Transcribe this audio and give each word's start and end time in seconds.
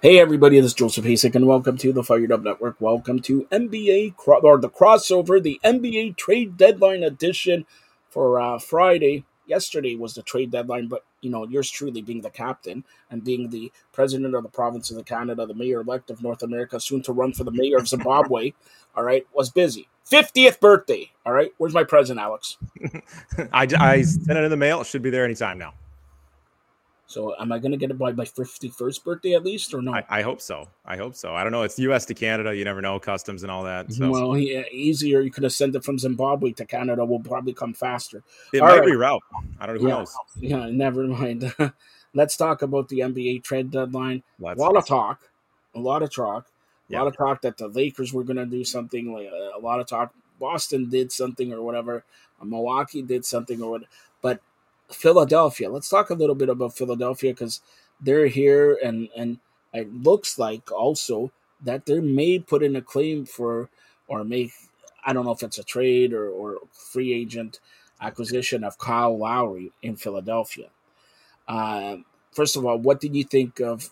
Hey 0.00 0.20
everybody, 0.20 0.60
this 0.60 0.66
is 0.66 0.74
Joseph 0.74 1.04
Hasek, 1.04 1.34
and 1.34 1.48
welcome 1.48 1.76
to 1.78 1.92
the 1.92 2.04
Fired 2.04 2.30
Up 2.30 2.44
Network. 2.44 2.80
Welcome 2.80 3.18
to 3.22 3.48
NBA 3.50 4.14
cro- 4.14 4.38
or 4.38 4.56
the 4.56 4.70
crossover, 4.70 5.42
the 5.42 5.58
NBA 5.64 6.16
trade 6.16 6.56
deadline 6.56 7.02
edition 7.02 7.66
for 8.08 8.40
uh, 8.40 8.60
Friday. 8.60 9.24
Yesterday 9.48 9.96
was 9.96 10.14
the 10.14 10.22
trade 10.22 10.52
deadline, 10.52 10.86
but 10.86 11.04
you 11.20 11.30
know, 11.30 11.48
yours 11.48 11.68
truly 11.68 12.00
being 12.00 12.20
the 12.20 12.30
captain 12.30 12.84
and 13.10 13.24
being 13.24 13.50
the 13.50 13.72
president 13.92 14.36
of 14.36 14.44
the 14.44 14.48
province 14.48 14.88
of 14.92 15.04
Canada, 15.04 15.46
the 15.46 15.54
mayor 15.54 15.80
elect 15.80 16.10
of 16.10 16.22
North 16.22 16.44
America, 16.44 16.78
soon 16.78 17.02
to 17.02 17.12
run 17.12 17.32
for 17.32 17.42
the 17.42 17.50
mayor 17.50 17.78
of 17.78 17.88
Zimbabwe. 17.88 18.52
all 18.94 19.02
right, 19.02 19.26
was 19.34 19.50
busy. 19.50 19.88
50th 20.08 20.60
birthday. 20.60 21.10
All 21.26 21.32
right, 21.32 21.50
where's 21.58 21.74
my 21.74 21.82
present, 21.82 22.20
Alex? 22.20 22.56
I, 23.52 23.66
I 23.76 24.02
sent 24.02 24.38
it 24.38 24.44
in 24.44 24.50
the 24.50 24.56
mail. 24.56 24.80
It 24.80 24.86
should 24.86 25.02
be 25.02 25.10
there 25.10 25.24
anytime 25.24 25.58
now. 25.58 25.74
So 27.08 27.34
am 27.40 27.52
I 27.52 27.58
going 27.58 27.72
to 27.72 27.78
get 27.78 27.90
it 27.90 27.96
by 27.96 28.12
my 28.12 28.26
51st 28.26 29.02
birthday 29.02 29.32
at 29.32 29.42
least 29.42 29.72
or 29.72 29.80
no? 29.80 29.94
I, 29.94 30.04
I, 30.10 30.22
hope 30.22 30.42
so. 30.42 30.68
I 30.84 30.98
hope 30.98 31.14
so. 31.14 31.34
I 31.34 31.42
don't 31.42 31.52
know. 31.52 31.62
It's 31.62 31.78
US 31.78 32.04
to 32.06 32.14
Canada. 32.14 32.54
You 32.54 32.66
never 32.66 32.82
know 32.82 33.00
customs 33.00 33.42
and 33.42 33.50
all 33.50 33.64
that. 33.64 33.90
So. 33.90 34.10
Well, 34.10 34.36
yeah, 34.36 34.60
uh, 34.60 34.64
easier. 34.70 35.22
You 35.22 35.30
could 35.30 35.42
have 35.44 35.54
sent 35.54 35.74
it 35.74 35.82
from 35.82 35.98
Zimbabwe 35.98 36.52
to 36.52 36.66
Canada. 36.66 37.06
Will 37.06 37.20
probably 37.20 37.54
come 37.54 37.72
faster. 37.72 38.22
It 38.52 38.60
all 38.60 38.68
might 38.68 38.80
right. 38.80 38.88
reroute. 38.90 39.20
I 39.58 39.64
don't 39.64 39.76
know. 39.76 39.80
Who 39.80 39.88
yeah, 39.88 39.94
knows? 39.94 40.16
Yeah, 40.38 40.66
never 40.70 41.04
mind. 41.04 41.54
Let's 42.14 42.36
talk 42.36 42.60
about 42.60 42.90
the 42.90 42.98
NBA 42.98 43.42
trade 43.42 43.70
deadline. 43.70 44.22
Let's 44.38 44.60
a 44.60 44.62
lot 44.62 44.76
of 44.76 44.86
talk. 44.86 45.22
A 45.74 45.80
lot 45.80 46.02
of 46.02 46.14
talk. 46.14 46.44
A 46.90 46.92
yeah. 46.92 46.98
lot 46.98 47.08
of 47.08 47.16
talk 47.16 47.40
that 47.40 47.56
the 47.56 47.68
Lakers 47.68 48.12
were 48.12 48.24
going 48.24 48.36
to 48.36 48.44
do 48.44 48.64
something. 48.64 49.14
Like 49.14 49.28
uh, 49.28 49.58
a 49.58 49.60
lot 49.62 49.80
of 49.80 49.86
talk. 49.86 50.12
Boston 50.38 50.90
did 50.90 51.10
something 51.10 51.54
or 51.54 51.62
whatever. 51.62 52.04
Milwaukee 52.44 53.00
did 53.00 53.24
something 53.24 53.62
or 53.62 53.70
what. 53.70 53.82
Philadelphia. 54.90 55.70
Let's 55.70 55.88
talk 55.88 56.10
a 56.10 56.14
little 56.14 56.34
bit 56.34 56.48
about 56.48 56.76
Philadelphia 56.76 57.32
because 57.32 57.60
they're 58.00 58.26
here, 58.26 58.78
and 58.82 59.08
and 59.16 59.38
it 59.72 59.92
looks 59.92 60.38
like 60.38 60.70
also 60.72 61.30
that 61.62 61.86
they 61.86 62.00
may 62.00 62.38
put 62.38 62.62
in 62.62 62.76
a 62.76 62.82
claim 62.82 63.24
for 63.26 63.68
or 64.06 64.24
make 64.24 64.52
I 65.04 65.12
don't 65.12 65.24
know 65.24 65.32
if 65.32 65.42
it's 65.42 65.58
a 65.58 65.64
trade 65.64 66.12
or, 66.12 66.28
or 66.28 66.58
free 66.72 67.12
agent 67.12 67.60
acquisition 68.00 68.64
of 68.64 68.78
Kyle 68.78 69.16
Lowry 69.16 69.72
in 69.82 69.96
Philadelphia. 69.96 70.68
Uh, 71.46 71.98
first 72.32 72.56
of 72.56 72.64
all, 72.64 72.78
what 72.78 73.00
did 73.00 73.16
you 73.16 73.24
think 73.24 73.60
of 73.60 73.90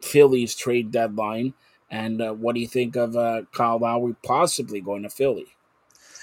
Philly's 0.00 0.54
trade 0.54 0.90
deadline, 0.90 1.54
and 1.90 2.20
uh, 2.20 2.32
what 2.32 2.54
do 2.54 2.60
you 2.60 2.68
think 2.68 2.96
of 2.96 3.16
uh, 3.16 3.42
Kyle 3.52 3.78
Lowry 3.78 4.14
possibly 4.24 4.80
going 4.80 5.02
to 5.02 5.10
Philly? 5.10 5.46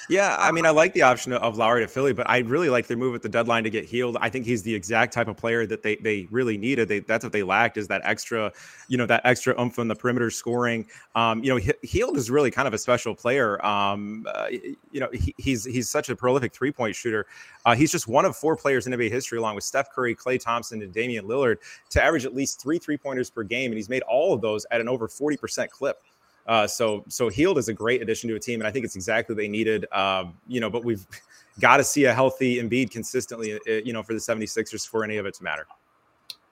Yeah, 0.08 0.36
I 0.40 0.52
mean, 0.52 0.66
I 0.66 0.70
like 0.70 0.94
the 0.94 1.02
option 1.02 1.34
of 1.34 1.58
Lowry 1.58 1.82
to 1.82 1.88
Philly, 1.88 2.14
but 2.14 2.30
I 2.30 2.40
really 2.40 2.70
like 2.70 2.86
their 2.86 2.98
move 2.98 3.16
at 3.16 3.24
the 3.24 3.30
deadline 3.30 3.64
to 3.64 3.70
get 3.72 3.86
Hield. 3.86 4.18
I 4.22 4.30
think 4.30 4.46
he's 4.46 4.62
the 4.62 4.74
exact 4.74 5.14
type 5.14 5.28
of 5.28 5.36
player 5.36 5.66
that 5.66 5.82
they 5.82 5.96
they 5.96 6.28
really 6.30 6.58
needed. 6.58 6.88
They, 6.88 7.00
that's 7.00 7.24
what 7.24 7.34
they 7.34 7.42
lacked 7.42 7.78
is 7.78 7.88
that 7.88 8.02
extra, 8.04 8.52
you 8.88 8.98
know, 8.98 9.08
that 9.08 9.22
extra 9.24 9.60
oomph 9.60 9.80
on 9.80 9.88
the 9.88 9.96
perimeter 9.96 10.30
scoring. 10.30 10.86
Um, 11.16 11.44
you 11.44 11.50
know, 11.50 11.74
Hield 11.82 12.18
is 12.18 12.30
really 12.30 12.52
kind 12.52 12.68
of 12.68 12.74
a 12.74 12.78
special 12.78 13.16
player. 13.16 13.64
Um, 13.66 14.28
uh, 14.32 14.48
you 14.92 15.00
know, 15.00 15.10
he, 15.12 15.34
he's 15.38 15.66
he's 15.66 15.90
such 15.90 16.10
a 16.10 16.16
prolific 16.16 16.54
three 16.54 16.72
point 16.72 16.96
shooter. 16.96 17.26
Uh, 17.66 17.74
he's 17.76 17.92
just 17.92 18.08
one 18.08 18.26
of 18.26 18.36
four 18.36 18.56
players 18.56 18.86
in 18.86 18.94
NBA 18.94 19.10
history, 19.10 19.40
along 19.40 19.56
with 19.56 19.64
Steph 19.64 19.92
Curry, 19.92 20.16
Klay 20.16 20.40
Thompson, 20.40 20.84
and 20.84 20.94
Damian 20.94 21.26
Lillard, 21.26 21.58
to 21.90 22.04
average 22.04 22.26
at 22.26 22.36
least 22.36 22.62
three 22.62 22.78
three 22.78 22.98
pointers 22.98 23.32
per 23.32 23.42
game, 23.42 23.72
and 23.72 23.78
he's 23.78 23.90
made 23.90 24.04
all 24.04 24.34
of 24.34 24.42
those 24.42 24.68
at 24.70 24.80
an 24.80 24.88
over 24.88 25.08
forty 25.08 25.38
percent 25.38 25.72
clip. 25.72 26.04
Uh, 26.46 26.68
so 26.68 27.04
so 27.08 27.30
Hield 27.30 27.58
is 27.58 27.70
a 27.70 27.74
great 27.74 28.02
addition 28.02 28.30
to 28.30 28.36
a 28.36 28.40
team, 28.40 28.62
and 28.62 28.68
I 28.68 28.72
think 28.72 28.86
it's 28.86 28.96
exactly 28.96 29.34
what 29.34 29.38
they 29.38 29.48
needed. 29.48 29.86
Um, 29.92 30.36
you 30.48 30.60
know, 30.60 30.70
but 30.70 30.84
we've 30.84 31.06
got 31.60 31.78
to 31.78 31.84
see 31.84 32.06
a 32.06 32.14
healthy 32.14 32.58
Embiid 32.58 32.92
consistently, 32.92 33.54
uh, 33.54 33.60
you 33.84 33.94
know, 33.94 34.04
for 34.04 34.14
the 34.14 34.20
76ers 34.20 34.88
for 34.88 35.04
any 35.04 35.18
of 35.18 35.26
it 35.26 35.34
to 35.36 35.44
matter. 35.44 35.66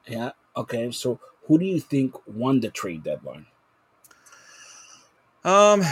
Yeah. 0.07 0.31
Okay. 0.57 0.91
So 0.91 1.19
who 1.45 1.59
do 1.59 1.65
you 1.65 1.79
think 1.79 2.15
won 2.27 2.59
the 2.59 2.69
trade 2.69 3.03
deadline? 3.03 3.45
Um, 5.43 5.83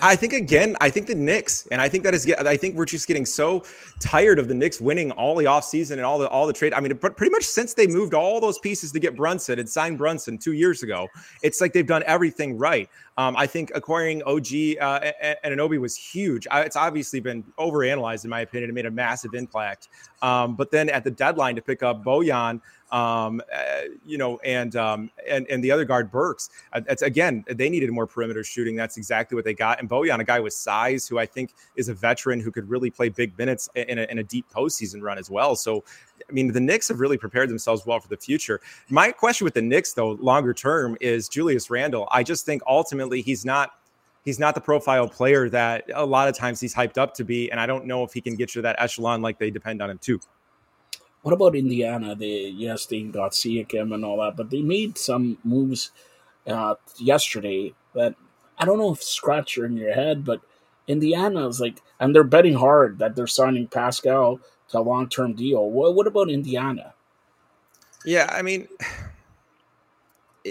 I 0.00 0.16
think 0.16 0.32
again, 0.32 0.76
I 0.80 0.90
think 0.90 1.06
the 1.06 1.14
Knicks, 1.14 1.66
and 1.70 1.80
I 1.80 1.88
think 1.88 2.04
that 2.04 2.14
is, 2.14 2.30
I 2.32 2.56
think 2.56 2.76
we're 2.76 2.84
just 2.84 3.08
getting 3.08 3.26
so 3.26 3.64
tired 4.00 4.38
of 4.38 4.48
the 4.48 4.54
Knicks 4.54 4.80
winning 4.80 5.10
all 5.12 5.34
the 5.34 5.44
offseason 5.44 5.92
and 5.92 6.02
all 6.02 6.18
the 6.18 6.28
all 6.28 6.46
the 6.46 6.52
trade. 6.52 6.72
I 6.72 6.80
mean, 6.80 6.96
pretty 6.96 7.30
much 7.30 7.44
since 7.44 7.74
they 7.74 7.86
moved 7.86 8.14
all 8.14 8.40
those 8.40 8.58
pieces 8.58 8.92
to 8.92 9.00
get 9.00 9.16
Brunson 9.16 9.58
and 9.58 9.68
signed 9.68 9.98
Brunson 9.98 10.38
two 10.38 10.52
years 10.52 10.82
ago, 10.82 11.08
it's 11.42 11.60
like 11.60 11.72
they've 11.72 11.86
done 11.86 12.02
everything 12.06 12.56
right. 12.56 12.88
Um, 13.18 13.36
I 13.36 13.46
think 13.46 13.70
acquiring 13.74 14.22
OG 14.22 14.78
uh, 14.80 15.10
and 15.20 15.58
Anunoby 15.58 15.78
was 15.78 15.96
huge. 15.96 16.46
I, 16.50 16.62
it's 16.62 16.76
obviously 16.76 17.20
been 17.20 17.44
overanalyzed 17.58 18.24
in 18.24 18.30
my 18.30 18.40
opinion. 18.40 18.70
It 18.70 18.72
made 18.72 18.86
a 18.86 18.90
massive 18.90 19.34
impact. 19.34 19.88
Um, 20.22 20.56
but 20.56 20.70
then 20.70 20.88
at 20.88 21.04
the 21.04 21.10
deadline 21.10 21.56
to 21.56 21.62
pick 21.62 21.82
up 21.82 22.04
Bojan, 22.04 22.60
um, 22.92 23.42
uh, 23.52 23.80
you 24.04 24.18
know, 24.18 24.38
and 24.44 24.76
um, 24.76 25.10
and 25.28 25.46
and 25.48 25.64
the 25.64 25.70
other 25.70 25.84
guard 25.84 26.10
Burks. 26.10 26.50
Uh, 26.72 26.82
it's 26.88 27.02
again, 27.02 27.44
they 27.48 27.68
needed 27.68 27.90
more 27.90 28.06
perimeter 28.06 28.44
shooting. 28.44 28.76
That's 28.76 28.98
exactly 28.98 29.34
what 29.34 29.44
they 29.44 29.54
got. 29.54 29.80
And 29.80 29.88
Bojan, 29.88 30.20
a 30.20 30.24
guy 30.24 30.38
with 30.38 30.52
size, 30.52 31.08
who 31.08 31.18
I 31.18 31.26
think 31.26 31.54
is 31.74 31.88
a 31.88 31.94
veteran 31.94 32.38
who 32.38 32.52
could 32.52 32.68
really 32.68 32.90
play 32.90 33.08
big 33.08 33.36
minutes 33.38 33.68
in 33.74 33.98
a, 33.98 34.02
in 34.02 34.18
a 34.18 34.22
deep 34.22 34.46
postseason 34.54 35.02
run 35.02 35.18
as 35.18 35.30
well. 35.30 35.56
So, 35.56 35.82
I 36.28 36.32
mean, 36.32 36.52
the 36.52 36.60
Knicks 36.60 36.88
have 36.88 37.00
really 37.00 37.18
prepared 37.18 37.48
themselves 37.48 37.86
well 37.86 37.98
for 37.98 38.08
the 38.08 38.16
future. 38.16 38.60
My 38.90 39.10
question 39.10 39.46
with 39.46 39.54
the 39.54 39.62
Knicks, 39.62 39.94
though, 39.94 40.12
longer 40.12 40.52
term, 40.52 40.96
is 41.00 41.28
Julius 41.28 41.70
Randle. 41.70 42.06
I 42.10 42.22
just 42.22 42.44
think 42.44 42.62
ultimately 42.66 43.22
he's 43.22 43.44
not 43.44 43.72
he's 44.24 44.38
not 44.38 44.54
the 44.54 44.60
profile 44.60 45.08
player 45.08 45.48
that 45.48 45.84
a 45.94 46.04
lot 46.04 46.28
of 46.28 46.36
times 46.36 46.60
he's 46.60 46.74
hyped 46.74 46.98
up 46.98 47.14
to 47.14 47.24
be. 47.24 47.50
And 47.50 47.58
I 47.58 47.66
don't 47.66 47.86
know 47.86 48.04
if 48.04 48.12
he 48.12 48.20
can 48.20 48.36
get 48.36 48.54
you 48.54 48.62
that 48.62 48.76
echelon 48.78 49.22
like 49.22 49.38
they 49.38 49.50
depend 49.50 49.82
on 49.82 49.90
him 49.90 49.98
too. 49.98 50.20
What 51.22 51.32
about 51.32 51.54
Indiana? 51.56 52.14
They 52.14 52.48
yes, 52.48 52.86
they 52.86 53.02
got 53.02 53.32
Siakam 53.32 53.94
and 53.94 54.04
all 54.04 54.18
that, 54.18 54.36
but 54.36 54.50
they 54.50 54.62
made 54.62 54.98
some 54.98 55.38
moves 55.44 55.92
uh, 56.46 56.74
yesterday 56.98 57.74
that 57.94 58.14
I 58.58 58.64
don't 58.64 58.78
know 58.78 58.92
if 58.92 59.02
scratch 59.02 59.56
are 59.58 59.64
in 59.64 59.76
your 59.76 59.94
head, 59.94 60.24
but 60.24 60.40
Indiana 60.88 61.46
is 61.48 61.60
like, 61.60 61.80
and 62.00 62.14
they're 62.14 62.24
betting 62.24 62.54
hard 62.54 62.98
that 62.98 63.14
they're 63.14 63.26
signing 63.26 63.68
Pascal 63.68 64.40
to 64.68 64.78
a 64.78 64.80
long 64.80 65.08
term 65.08 65.34
deal. 65.34 65.70
What, 65.70 65.94
what 65.94 66.06
about 66.06 66.28
Indiana? 66.28 66.94
Yeah, 68.04 68.28
I 68.30 68.42
mean, 68.42 68.66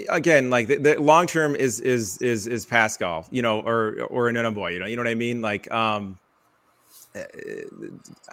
again, 0.08 0.50
like 0.50 0.68
the, 0.68 0.76
the 0.76 1.00
long 1.00 1.26
term 1.26 1.54
is 1.54 1.80
is 1.80 2.18
is 2.18 2.46
is 2.46 2.64
Pascal, 2.64 3.26
you 3.30 3.42
know, 3.42 3.60
or 3.60 4.02
or 4.04 4.28
an 4.28 4.54
boy, 4.54 4.70
you 4.70 4.78
know, 4.78 4.86
you 4.86 4.96
know 4.96 5.02
what 5.02 5.10
I 5.10 5.14
mean? 5.14 5.42
Like, 5.42 5.70
um, 5.70 6.18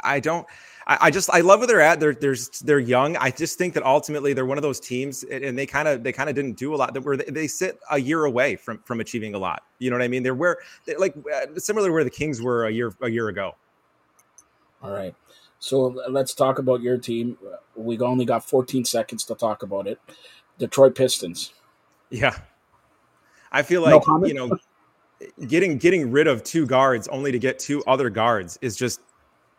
I 0.03 0.19
don't. 0.19 0.47
I, 0.87 0.97
I, 1.01 1.11
just 1.11 1.29
I 1.29 1.41
love 1.41 1.59
where 1.59 1.67
they're 1.67 1.81
at. 1.81 1.99
They're 1.99 2.13
they're 2.13 2.35
they're 2.63 2.79
young. 2.79 3.17
I 3.17 3.31
just 3.31 3.57
think 3.57 3.73
that 3.73 3.83
ultimately 3.83 4.33
they're 4.33 4.45
one 4.45 4.57
of 4.57 4.61
those 4.61 4.79
teams, 4.79 5.23
and 5.23 5.57
they 5.57 5.65
kind 5.65 5.87
of 5.87 6.03
they 6.03 6.11
kind 6.11 6.29
of 6.29 6.35
didn't 6.35 6.53
do 6.53 6.73
a 6.73 6.77
lot. 6.77 6.93
That 6.93 7.01
where 7.01 7.17
they 7.17 7.47
sit 7.47 7.79
a 7.91 7.99
year 7.99 8.25
away 8.25 8.55
from 8.55 8.79
from 8.85 8.99
achieving 8.99 9.35
a 9.35 9.37
lot. 9.37 9.63
You 9.79 9.89
know 9.89 9.97
what 9.97 10.03
I 10.03 10.07
mean? 10.07 10.23
They're 10.23 10.35
where 10.35 10.57
they're 10.85 10.97
like 10.97 11.15
uh, 11.17 11.59
similar 11.59 11.87
to 11.87 11.93
where 11.93 12.03
the 12.03 12.09
Kings 12.09 12.41
were 12.41 12.65
a 12.65 12.71
year 12.71 12.93
a 13.01 13.09
year 13.09 13.27
ago. 13.27 13.55
All 14.81 14.91
right. 14.91 15.15
So 15.59 16.01
let's 16.09 16.33
talk 16.33 16.57
about 16.57 16.81
your 16.81 16.97
team. 16.97 17.37
We 17.75 17.99
only 17.99 18.23
got 18.23 18.47
14 18.47 18.85
seconds 18.85 19.25
to 19.25 19.35
talk 19.35 19.61
about 19.61 19.87
it. 19.87 19.99
Detroit 20.57 20.95
Pistons. 20.95 21.53
Yeah. 22.09 22.37
I 23.51 23.63
feel 23.63 23.81
like 23.81 24.07
no 24.07 24.25
you 24.25 24.33
know 24.33 24.57
getting 25.47 25.77
getting 25.77 26.11
rid 26.11 26.27
of 26.27 26.43
two 26.43 26.65
guards 26.65 27.07
only 27.09 27.31
to 27.31 27.39
get 27.39 27.59
two 27.59 27.83
other 27.85 28.09
guards 28.09 28.57
is 28.61 28.75
just 28.75 29.01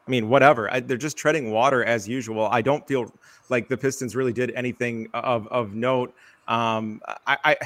I 0.06 0.10
mean, 0.10 0.28
whatever. 0.28 0.72
I, 0.72 0.80
they're 0.80 0.96
just 0.96 1.16
treading 1.16 1.52
water 1.52 1.84
as 1.84 2.08
usual. 2.08 2.48
I 2.50 2.62
don't 2.62 2.86
feel 2.88 3.12
like 3.48 3.68
the 3.68 3.76
Pistons 3.76 4.16
really 4.16 4.32
did 4.32 4.50
anything 4.52 5.08
of 5.14 5.46
of 5.48 5.74
note. 5.74 6.14
Um, 6.48 7.00
I, 7.26 7.38
I, 7.44 7.56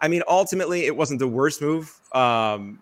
I 0.00 0.08
mean, 0.08 0.22
ultimately, 0.26 0.86
it 0.86 0.96
wasn't 0.96 1.20
the 1.20 1.28
worst 1.28 1.62
move. 1.62 1.94
Um, 2.12 2.80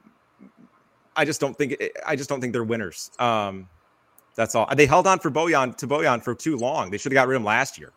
I 1.16 1.24
just 1.24 1.40
don't 1.40 1.56
think 1.56 1.76
I 2.06 2.16
just 2.16 2.28
don't 2.28 2.40
think 2.40 2.52
they're 2.52 2.64
winners. 2.64 3.10
Um, 3.18 3.68
that's 4.36 4.54
all. 4.54 4.66
They 4.74 4.86
held 4.86 5.06
on 5.06 5.18
for 5.18 5.30
Bojan 5.30 5.76
to 5.76 5.86
Bojan 5.86 6.22
for 6.22 6.34
too 6.34 6.56
long. 6.56 6.90
They 6.90 6.98
should 6.98 7.12
have 7.12 7.16
got 7.16 7.28
rid 7.28 7.36
of 7.36 7.42
him 7.42 7.46
last 7.46 7.78
year. 7.78 7.92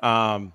Um, 0.00 0.52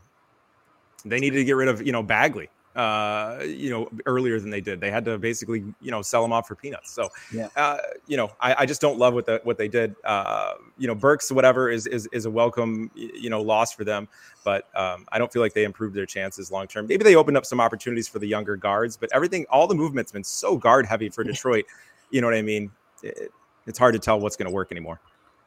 they 1.03 1.19
needed 1.19 1.37
to 1.37 1.45
get 1.45 1.53
rid 1.53 1.67
of 1.67 1.85
you 1.85 1.91
know 1.91 2.03
Bagley 2.03 2.49
uh, 2.75 3.39
you 3.45 3.69
know, 3.69 3.89
earlier 4.05 4.39
than 4.39 4.49
they 4.49 4.59
did. 4.59 4.81
They 4.81 4.91
had 4.91 5.05
to 5.05 5.17
basically, 5.17 5.63
you 5.81 5.91
know, 5.91 6.01
sell 6.01 6.21
them 6.21 6.33
off 6.33 6.47
for 6.47 6.55
peanuts. 6.55 6.91
So, 6.91 7.09
yeah. 7.33 7.47
uh, 7.55 7.77
you 8.05 8.17
know, 8.17 8.31
I, 8.41 8.55
I, 8.59 8.65
just 8.65 8.81
don't 8.81 8.99
love 8.99 9.13
what 9.13 9.25
the, 9.25 9.39
what 9.43 9.57
they 9.57 9.69
did. 9.69 9.95
Uh, 10.03 10.55
you 10.77 10.87
know, 10.87 10.95
Burks, 10.95 11.31
whatever, 11.31 11.69
is 11.69 11.87
is 11.87 12.07
is 12.11 12.25
a 12.25 12.29
welcome, 12.29 12.91
you 12.95 13.29
know, 13.29 13.41
loss 13.41 13.71
for 13.71 13.85
them. 13.85 14.09
But 14.43 14.67
um, 14.75 15.05
I 15.11 15.17
don't 15.17 15.31
feel 15.31 15.41
like 15.41 15.53
they 15.53 15.63
improved 15.63 15.95
their 15.95 16.05
chances 16.05 16.51
long 16.51 16.67
term. 16.67 16.85
Maybe 16.87 17.03
they 17.03 17.15
opened 17.15 17.37
up 17.37 17.45
some 17.45 17.61
opportunities 17.61 18.09
for 18.09 18.19
the 18.19 18.27
younger 18.27 18.57
guards, 18.57 18.97
but 18.97 19.09
everything, 19.13 19.45
all 19.49 19.67
the 19.67 19.75
movement's 19.75 20.11
been 20.11 20.23
so 20.23 20.57
guard 20.57 20.85
heavy 20.85 21.09
for 21.09 21.23
Detroit. 21.23 21.65
you 22.11 22.19
know 22.19 22.27
what 22.27 22.35
I 22.35 22.41
mean? 22.41 22.71
It, 23.03 23.31
it's 23.67 23.79
hard 23.79 23.93
to 23.93 23.99
tell 23.99 24.19
what's 24.19 24.35
going 24.35 24.49
to 24.49 24.53
work 24.53 24.71
anymore. 24.71 24.99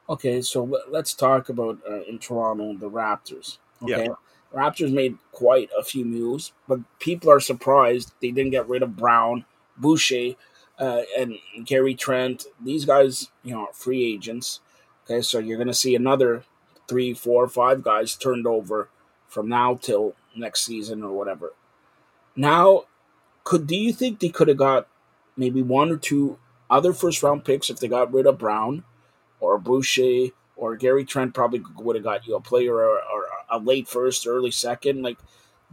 Okay, 0.09 0.41
so 0.41 0.81
let's 0.89 1.13
talk 1.13 1.51
about 1.51 1.79
uh, 1.89 2.01
in 2.05 2.19
Toronto 2.19 2.75
the 2.75 2.91
Raptors. 2.91 3.59
Okay. 3.83 4.07
Yeah. 4.07 4.15
Raptors 4.55 4.93
made 4.93 5.19
quite 5.33 5.69
a 5.79 5.83
few 5.83 6.05
moves, 6.05 6.53
but 6.67 6.81
people 6.99 7.31
are 7.31 7.41
surprised 7.41 8.13
they 8.21 8.31
didn't 8.31 8.53
get 8.53 8.69
rid 8.69 8.83
of 8.83 8.97
Brown, 8.97 9.45
Boucher, 9.77 10.35
uh, 10.79 11.03
and 11.19 11.39
Gary 11.65 11.95
Trent. 11.95 12.47
These 12.63 12.85
guys, 12.85 13.29
you 13.43 13.55
know, 13.55 13.67
are 13.67 13.73
free 13.73 14.05
agents. 14.05 14.61
Okay, 15.05 15.21
so 15.21 15.39
you're 15.39 15.59
going 15.59 15.69
to 15.69 15.75
see 15.75 15.95
another 15.95 16.45
three, 16.89 17.13
four, 17.13 17.49
five 17.49 17.83
guys 17.83 18.17
turned 18.17 18.47
over 18.47 18.89
from 19.27 19.49
now 19.49 19.75
till 19.75 20.15
next 20.35 20.65
season 20.65 21.03
or 21.03 21.13
whatever. 21.13 21.53
Now, 22.35 22.85
could 23.45 23.67
do 23.67 23.77
you 23.77 23.93
think 23.93 24.21
they 24.21 24.29
could 24.29 24.49
have 24.49 24.57
got 24.57 24.89
maybe 25.37 25.63
one 25.63 25.91
or 25.91 25.97
two 25.97 26.39
other 26.71 26.93
first 26.93 27.23
round 27.23 27.45
picks 27.45 27.71
if 27.71 27.79
they 27.79 27.89
got 27.89 28.13
rid 28.13 28.27
of 28.27 28.39
Brown 28.39 28.85
or 29.41 29.59
Boucher 29.59 30.29
or 30.57 30.77
Gary 30.77 31.05
Trent 31.05 31.35
probably 31.35 31.63
would 31.77 31.97
have 31.97 32.05
got 32.05 32.27
you 32.27 32.35
a 32.35 32.41
player 32.41 32.75
or, 32.75 32.99
or 32.99 33.18
a 33.51 33.59
late 33.59 33.89
first, 33.89 34.27
early 34.27 34.51
second. 34.51 35.03
Like, 35.03 35.19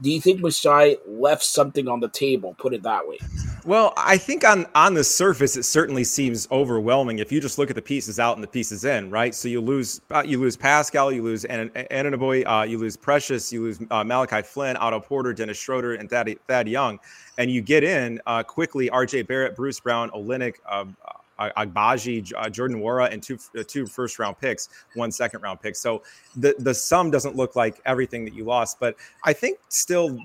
do 0.01 0.11
you 0.11 0.19
think 0.19 0.41
Masai 0.41 0.97
left 1.07 1.43
something 1.43 1.87
on 1.87 1.99
the 1.99 2.09
table? 2.09 2.55
Put 2.57 2.73
it 2.73 2.83
that 2.83 3.07
way. 3.07 3.17
Well, 3.65 3.93
I 3.97 4.17
think 4.17 4.43
on 4.43 4.67
on 4.75 4.93
the 4.93 5.03
surface, 5.03 5.57
it 5.57 5.63
certainly 5.63 6.03
seems 6.03 6.47
overwhelming 6.51 7.17
if 7.17 7.31
you 7.31 7.41
just 7.41 7.57
look 7.57 7.71
at 7.71 7.75
the 7.75 7.81
pieces 7.81 8.19
out 8.19 8.35
and 8.37 8.43
the 8.43 8.47
pieces 8.47 8.85
in, 8.85 9.09
right? 9.09 9.33
So 9.33 9.47
you 9.47 9.59
lose 9.59 10.01
uh, 10.11 10.21
you 10.23 10.39
lose 10.39 10.55
Pascal, 10.55 11.11
you 11.11 11.23
lose 11.23 11.45
An- 11.45 11.69
Anunoby, 11.69 12.43
uh, 12.45 12.63
you 12.63 12.77
lose 12.77 12.95
Precious, 12.95 13.51
you 13.51 13.63
lose 13.63 13.79
uh, 13.89 14.03
Malachi 14.03 14.43
Flynn, 14.43 14.77
Otto 14.77 14.99
Porter, 14.99 15.33
Dennis 15.33 15.57
Schroeder, 15.57 15.95
and 15.95 16.07
Thad, 16.07 16.37
Thad 16.47 16.67
Young, 16.67 16.99
and 17.39 17.49
you 17.49 17.61
get 17.61 17.83
in 17.83 18.21
uh, 18.27 18.43
Quickley 18.43 18.87
R.J. 18.91 19.23
Barrett, 19.23 19.55
Bruce 19.55 19.79
Brown, 19.79 20.11
Olynyk, 20.11 20.57
uh, 20.69 20.85
Agbaji, 21.39 22.31
uh, 22.35 22.49
Jordan 22.49 22.79
Nwora, 22.79 23.11
and 23.11 23.21
two 23.21 23.37
uh, 23.57 23.63
two 23.67 23.85
first 23.85 24.19
round 24.19 24.39
picks, 24.39 24.69
one 24.95 25.11
second 25.11 25.41
round 25.41 25.61
pick. 25.61 25.75
So 25.75 26.03
the 26.35 26.55
the 26.59 26.73
sum 26.73 27.11
doesn't 27.11 27.35
look 27.35 27.55
like 27.55 27.81
everything 27.85 28.25
that 28.25 28.33
you 28.33 28.43
lost, 28.43 28.79
but 28.79 28.95
I 29.23 29.33
think 29.33 29.59
still, 29.69 30.17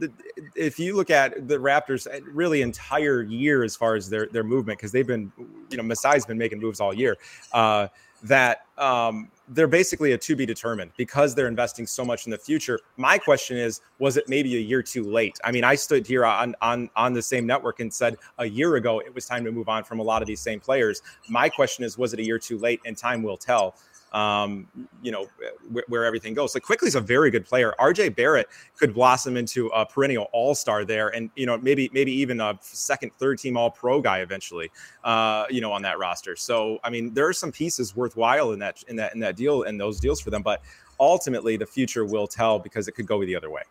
if 0.55 0.79
you 0.79 0.97
look 0.97 1.11
at 1.11 1.49
the 1.49 1.57
Raptors, 1.57 2.07
uh, 2.07 2.21
really 2.33 2.63
entire 2.63 3.23
year 3.23 3.65
as 3.65 3.77
far 3.77 3.95
as 3.97 4.09
their 4.09 4.27
their 4.27 4.45
movement, 4.45 4.79
because 4.79 4.93
they've 4.93 5.07
been, 5.07 5.33
you 5.71 5.77
know, 5.77 5.83
Masai's 5.83 6.27
been 6.27 6.39
making 6.39 6.61
moves 6.61 6.81
all 6.81 6.95
year. 6.95 7.17
Uh, 7.53 7.89
that 8.23 8.67
um, 8.77 9.31
they're 9.51 9.67
basically 9.67 10.13
a 10.13 10.19
to 10.19 10.37
be 10.37 10.47
determined 10.47 10.93
because 10.97 11.35
they're 11.35 11.49
investing 11.49 11.87
so 11.87 12.05
much 12.05 12.25
in 12.25 12.31
the 12.31 12.39
future. 12.39 12.79
My 12.97 13.19
question 13.19 13.57
is, 13.57 13.81
was 13.99 14.17
it 14.17 14.29
maybe 14.29 14.57
a 14.57 14.61
year 14.61 14.83
too 14.83 15.03
late? 15.03 15.39
I 15.45 15.51
mean, 15.51 15.65
I 15.65 15.75
stood 15.75 16.07
here 16.07 16.25
on 16.25 16.55
on 16.63 16.89
on 16.97 17.13
the 17.13 17.23
same 17.23 17.47
network 17.47 17.81
and 17.81 17.93
said 17.93 18.17
a 18.39 18.47
year 18.47 18.77
ago 18.77 19.01
it 19.01 19.15
was 19.15 19.27
time 19.27 19.45
to 19.45 19.53
move 19.53 19.69
on 19.69 19.83
from 19.83 19.99
a 19.99 20.03
lot 20.03 20.23
of 20.23 20.29
these 20.29 20.41
same 20.41 20.61
players. 20.61 21.03
My 21.29 21.49
question 21.49 21.85
is, 21.85 21.99
was 21.99 22.13
it 22.13 22.21
a 22.21 22.25
year 22.25 22.39
too 22.39 22.59
late? 22.59 22.81
And 22.87 22.97
time 22.97 23.23
will 23.23 23.37
tell 23.37 23.75
um, 24.13 24.67
you 25.03 25.13
know, 25.13 25.27
where, 25.71 25.85
where, 25.89 26.05
everything 26.05 26.35
goes. 26.35 26.55
Like 26.55 26.65
Quickley 26.65 26.89
is 26.89 26.97
a 26.97 27.01
very 27.01 27.31
good 27.31 27.45
player. 27.45 27.75
RJ 27.79 28.17
Barrett 28.17 28.49
could 28.77 28.93
blossom 28.93 29.37
into 29.37 29.69
a 29.69 29.87
perennial 29.87 30.29
all 30.33 30.55
star 30.55 30.85
there, 30.85 31.09
and 31.09 31.31
you 31.37 31.47
know, 31.47 31.57
maybe 31.59 31.89
maybe 31.93 32.13
even 32.13 32.41
a 32.41 32.59
second, 32.61 33.13
third 33.15 33.39
team 33.39 33.57
all 33.57 33.71
pro 33.71 34.01
guy 34.01 34.21
eventually. 34.21 34.71
Uh, 35.05 35.45
you 35.49 35.61
know, 35.61 35.73
on 35.73 35.83
that 35.83 35.99
roster. 35.99 36.35
So 36.35 36.79
I 36.83 36.91
mean, 36.91 37.15
there 37.15 37.27
are 37.29 37.33
some 37.33 37.53
pieces 37.53 37.95
worthwhile 37.95 38.53
in 38.53 38.59
that 38.59 38.83
in 38.89 38.97
that 38.97 39.15
in 39.15 39.21
that 39.21 39.37
deal 39.41 39.65
and 39.65 39.81
those 39.81 39.99
deals 39.99 40.21
for 40.21 40.31
them, 40.31 40.43
but 40.43 40.63
ultimately 41.01 41.57
the 41.57 41.67
future 41.67 42.05
will 42.05 42.27
tell 42.27 42.59
because 42.59 42.87
it 42.87 42.93
could 42.93 43.07
go 43.07 43.25
the 43.25 43.35
other 43.35 43.51
way. 43.51 43.63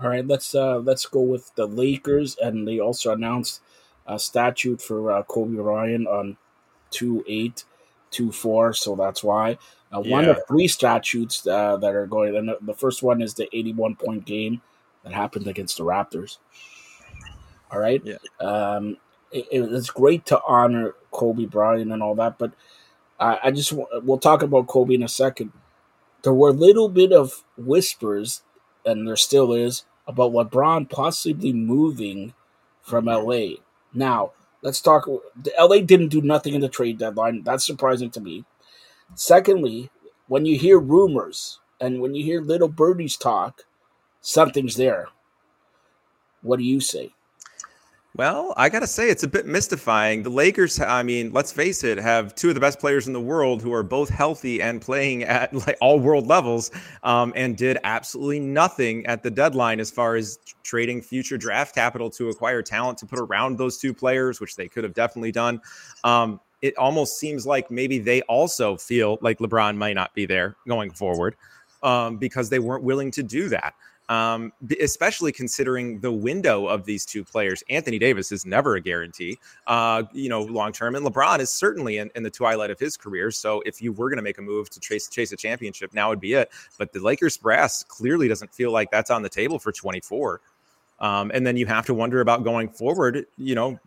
All 0.00 0.08
right, 0.08 0.26
let's 0.26 0.54
uh, 0.54 0.78
let's 0.78 1.06
go 1.06 1.20
with 1.20 1.54
the 1.54 1.66
Lakers, 1.66 2.36
and 2.36 2.68
they 2.68 2.80
also 2.80 3.12
announced 3.12 3.60
a 4.06 4.18
statute 4.18 4.80
for 4.80 5.10
uh, 5.10 5.22
Kobe 5.22 5.56
Bryant 5.56 6.06
on 6.06 6.36
two 6.90 7.24
eight 7.26 7.64
two 8.10 8.30
four, 8.30 8.72
so 8.72 8.94
that's 8.94 9.24
why. 9.24 9.58
Uh, 9.92 10.02
yeah. 10.04 10.12
One 10.12 10.24
of 10.28 10.38
three 10.48 10.68
statutes 10.68 11.46
uh, 11.46 11.76
that 11.78 11.94
are 11.94 12.06
going, 12.06 12.36
and 12.36 12.50
the 12.60 12.74
first 12.74 13.02
one 13.02 13.22
is 13.22 13.34
the 13.34 13.48
81 13.56 13.96
point 13.96 14.24
game 14.24 14.60
that 15.04 15.12
happened 15.12 15.46
against 15.46 15.78
the 15.78 15.84
Raptors. 15.84 16.38
All 17.70 17.78
right. 17.78 18.02
Yeah. 18.04 18.16
Um, 18.40 18.96
it, 19.30 19.46
it's 19.50 19.90
great 19.90 20.26
to 20.26 20.40
honor 20.46 20.94
Kobe 21.12 21.46
Bryant 21.46 21.92
and 21.92 22.02
all 22.02 22.14
that, 22.16 22.36
but 22.36 22.52
I, 23.18 23.38
I 23.44 23.50
just 23.50 23.72
we'll 24.02 24.18
talk 24.18 24.42
about 24.42 24.68
Kobe 24.68 24.94
in 24.94 25.02
a 25.02 25.08
second. 25.08 25.52
There 26.22 26.34
were 26.34 26.50
a 26.50 26.52
little 26.54 26.88
bit 26.88 27.12
of 27.12 27.44
whispers, 27.56 28.42
and 28.84 29.06
there 29.06 29.16
still 29.16 29.52
is, 29.52 29.84
about 30.06 30.32
LeBron 30.32 30.90
possibly 30.90 31.52
moving 31.52 32.34
from 32.82 33.06
LA. 33.06 33.56
Now, 33.94 34.32
let's 34.62 34.80
talk. 34.80 35.08
LA 35.58 35.78
didn't 35.80 36.08
do 36.08 36.22
nothing 36.22 36.54
in 36.54 36.60
the 36.60 36.68
trade 36.68 36.98
deadline. 36.98 37.42
That's 37.44 37.66
surprising 37.66 38.10
to 38.10 38.20
me. 38.20 38.44
Secondly, 39.14 39.90
when 40.28 40.46
you 40.46 40.58
hear 40.58 40.78
rumors 40.78 41.60
and 41.80 42.00
when 42.00 42.14
you 42.14 42.24
hear 42.24 42.40
little 42.40 42.68
birdies 42.68 43.16
talk, 43.16 43.64
something's 44.20 44.76
there. 44.76 45.08
What 46.42 46.58
do 46.58 46.64
you 46.64 46.80
say? 46.80 47.15
Well, 48.16 48.54
I 48.56 48.70
got 48.70 48.80
to 48.80 48.86
say, 48.86 49.10
it's 49.10 49.24
a 49.24 49.28
bit 49.28 49.44
mystifying. 49.44 50.22
The 50.22 50.30
Lakers, 50.30 50.80
I 50.80 51.02
mean, 51.02 51.32
let's 51.34 51.52
face 51.52 51.84
it, 51.84 51.98
have 51.98 52.34
two 52.34 52.48
of 52.48 52.54
the 52.54 52.60
best 52.62 52.78
players 52.78 53.06
in 53.06 53.12
the 53.12 53.20
world 53.20 53.60
who 53.60 53.74
are 53.74 53.82
both 53.82 54.08
healthy 54.08 54.62
and 54.62 54.80
playing 54.80 55.24
at 55.24 55.52
like 55.52 55.76
all 55.82 56.00
world 56.00 56.26
levels 56.26 56.70
um, 57.02 57.34
and 57.36 57.58
did 57.58 57.76
absolutely 57.84 58.40
nothing 58.40 59.04
at 59.04 59.22
the 59.22 59.30
deadline 59.30 59.80
as 59.80 59.90
far 59.90 60.16
as 60.16 60.38
trading 60.62 61.02
future 61.02 61.36
draft 61.36 61.74
capital 61.74 62.08
to 62.08 62.30
acquire 62.30 62.62
talent 62.62 62.96
to 62.98 63.06
put 63.06 63.18
around 63.18 63.58
those 63.58 63.76
two 63.76 63.92
players, 63.92 64.40
which 64.40 64.56
they 64.56 64.66
could 64.66 64.82
have 64.82 64.94
definitely 64.94 65.32
done. 65.32 65.60
Um, 66.02 66.40
it 66.62 66.74
almost 66.78 67.18
seems 67.18 67.46
like 67.46 67.70
maybe 67.70 67.98
they 67.98 68.22
also 68.22 68.78
feel 68.78 69.18
like 69.20 69.40
LeBron 69.40 69.76
might 69.76 69.94
not 69.94 70.14
be 70.14 70.24
there 70.24 70.56
going 70.66 70.90
forward 70.90 71.36
um, 71.82 72.16
because 72.16 72.48
they 72.48 72.60
weren't 72.60 72.82
willing 72.82 73.10
to 73.10 73.22
do 73.22 73.50
that. 73.50 73.74
Um, 74.08 74.52
especially 74.80 75.32
considering 75.32 75.98
the 75.98 76.12
window 76.12 76.66
of 76.66 76.84
these 76.84 77.04
two 77.04 77.24
players. 77.24 77.64
Anthony 77.68 77.98
Davis 77.98 78.30
is 78.30 78.46
never 78.46 78.76
a 78.76 78.80
guarantee, 78.80 79.36
uh, 79.66 80.04
you 80.12 80.28
know, 80.28 80.42
long 80.42 80.70
term, 80.70 80.94
and 80.94 81.04
LeBron 81.04 81.40
is 81.40 81.50
certainly 81.50 81.98
in, 81.98 82.08
in, 82.14 82.22
the 82.22 82.30
twilight 82.30 82.70
of 82.70 82.78
his 82.78 82.96
career. 82.96 83.32
So 83.32 83.64
if 83.66 83.82
you 83.82 83.92
were 83.92 84.08
going 84.08 84.18
to 84.18 84.22
make 84.22 84.38
a 84.38 84.42
move 84.42 84.70
to 84.70 84.78
chase 84.78 85.08
chase 85.08 85.32
a 85.32 85.36
championship, 85.36 85.92
now 85.92 86.08
would 86.10 86.20
be 86.20 86.34
it. 86.34 86.52
But 86.78 86.92
the 86.92 87.00
Lakers 87.00 87.36
brass 87.36 87.82
clearly 87.82 88.28
doesn't 88.28 88.54
feel 88.54 88.70
like 88.70 88.92
that's 88.92 89.10
on 89.10 89.22
the 89.22 89.28
table 89.28 89.58
for 89.58 89.72
24. 89.72 90.40
Um, 91.00 91.32
and 91.34 91.44
then 91.44 91.56
you 91.56 91.66
have 91.66 91.84
to 91.86 91.94
wonder 91.94 92.20
about 92.20 92.44
going 92.44 92.68
forward. 92.68 93.26
You 93.36 93.56
know, 93.56 93.80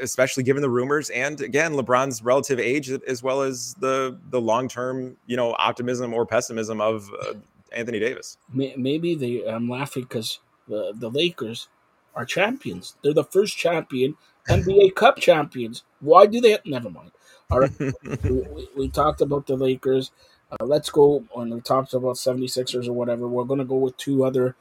especially 0.00 0.42
given 0.42 0.62
the 0.62 0.70
rumors 0.70 1.10
and 1.10 1.40
again 1.40 1.72
LeBron's 1.72 2.22
relative 2.22 2.58
age 2.58 2.90
as 2.90 3.22
well 3.22 3.42
as 3.42 3.74
the 3.74 4.18
the 4.30 4.40
long 4.40 4.68
term 4.68 5.16
you 5.26 5.36
know 5.36 5.54
optimism 5.58 6.12
or 6.12 6.26
pessimism 6.26 6.80
of 6.80 7.10
uh, 7.22 7.34
Anthony 7.72 8.00
Davis. 8.00 8.38
Maybe 8.52 9.14
they 9.14 9.46
I'm 9.46 9.68
laughing 9.68 10.04
because 10.04 10.40
the 10.66 10.92
the 10.94 11.10
Lakers 11.10 11.68
are 12.14 12.24
champions. 12.24 12.96
They're 13.02 13.14
the 13.14 13.24
first 13.24 13.56
champion 13.56 14.16
NBA 14.48 14.94
Cup 14.96 15.18
champions. 15.18 15.84
Why 16.00 16.26
do 16.26 16.40
they? 16.40 16.58
Never 16.64 16.90
mind. 16.90 17.12
All 17.50 17.60
right, 17.60 17.72
we, 18.24 18.30
we, 18.42 18.68
we, 18.76 18.88
talked 18.88 19.22
about 19.22 19.46
the 19.46 19.56
Lakers. 19.56 20.10
Uh, 20.52 20.66
let's 20.66 20.90
go 20.90 21.24
when 21.32 21.48
we 21.48 21.60
talked 21.60 21.94
about 21.94 22.16
76ers 22.16 22.88
or 22.88 22.92
whatever. 22.92 23.26
We're 23.26 23.44
going 23.44 23.58
to 23.58 23.64
go 23.64 23.76
with 23.76 23.96
two 23.96 24.24
other 24.24 24.54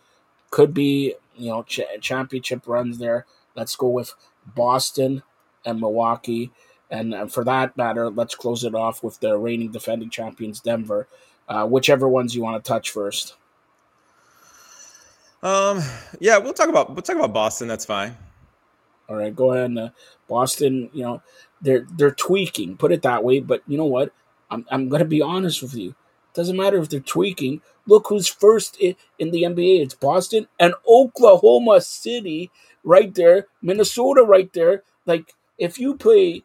could 0.50 0.74
be 0.74 1.16
you 1.36 1.50
know 1.50 1.64
ch- 1.64 1.82
championship 2.02 2.68
runs 2.68 2.98
there. 2.98 3.26
Let's 3.56 3.76
go 3.76 3.88
with 3.88 4.14
Boston 4.46 5.24
and 5.66 5.80
Milwaukee. 5.80 6.52
And 6.90 7.32
for 7.32 7.44
that 7.44 7.76
matter, 7.76 8.10
let's 8.10 8.36
close 8.36 8.64
it 8.64 8.74
off 8.74 9.04
with 9.04 9.20
the 9.20 9.38
reigning 9.38 9.72
defending 9.72 10.10
champions, 10.10 10.62
Denver. 10.62 11.08
Uh, 11.48 11.66
whichever 11.66 12.08
ones 12.10 12.36
you 12.36 12.44
want 12.44 12.64
to 12.64 12.68
touch 12.68 12.90
first. 12.92 13.36
Um. 15.42 15.82
Yeah, 16.20 16.38
we'll 16.40 16.54
talk 16.54 16.70
about 16.70 16.94
we'll 16.94 17.04
talk 17.04 17.16
about 17.16 17.34
Boston. 17.34 17.68
That's 17.68 17.86
fine. 17.86 18.18
All 19.10 19.16
right, 19.16 19.34
go 19.34 19.54
ahead. 19.54 19.66
And, 19.66 19.80
uh, 19.80 19.90
Boston, 20.28 20.90
you 20.94 21.04
know, 21.04 21.22
they're 21.62 21.86
they're 21.96 22.12
tweaking. 22.12 22.76
Put 22.78 22.92
it 22.92 23.04
that 23.04 23.24
way. 23.24 23.40
But 23.40 23.64
you 23.68 23.78
know 23.78 23.86
what? 23.86 24.12
I'm 24.50 24.66
I'm 24.70 24.90
gonna 24.90 25.06
be 25.06 25.22
honest 25.22 25.62
with 25.62 25.76
you. 25.76 25.96
Doesn't 26.34 26.58
matter 26.58 26.78
if 26.78 26.90
they're 26.90 27.00
tweaking. 27.00 27.62
Look 27.88 28.08
who's 28.10 28.28
first 28.28 28.78
in, 28.80 28.96
in 29.18 29.32
the 29.32 29.44
NBA. 29.44 29.82
It's 29.82 29.96
Boston 29.96 30.48
and 30.60 30.74
Oklahoma 30.88 31.82
City 31.82 32.52
right 32.84 33.14
there, 33.16 33.48
Minnesota 33.62 34.24
right 34.24 34.52
there. 34.54 34.84
Like 35.06 35.34
if 35.58 35.80
you 35.80 35.96
play, 35.96 36.44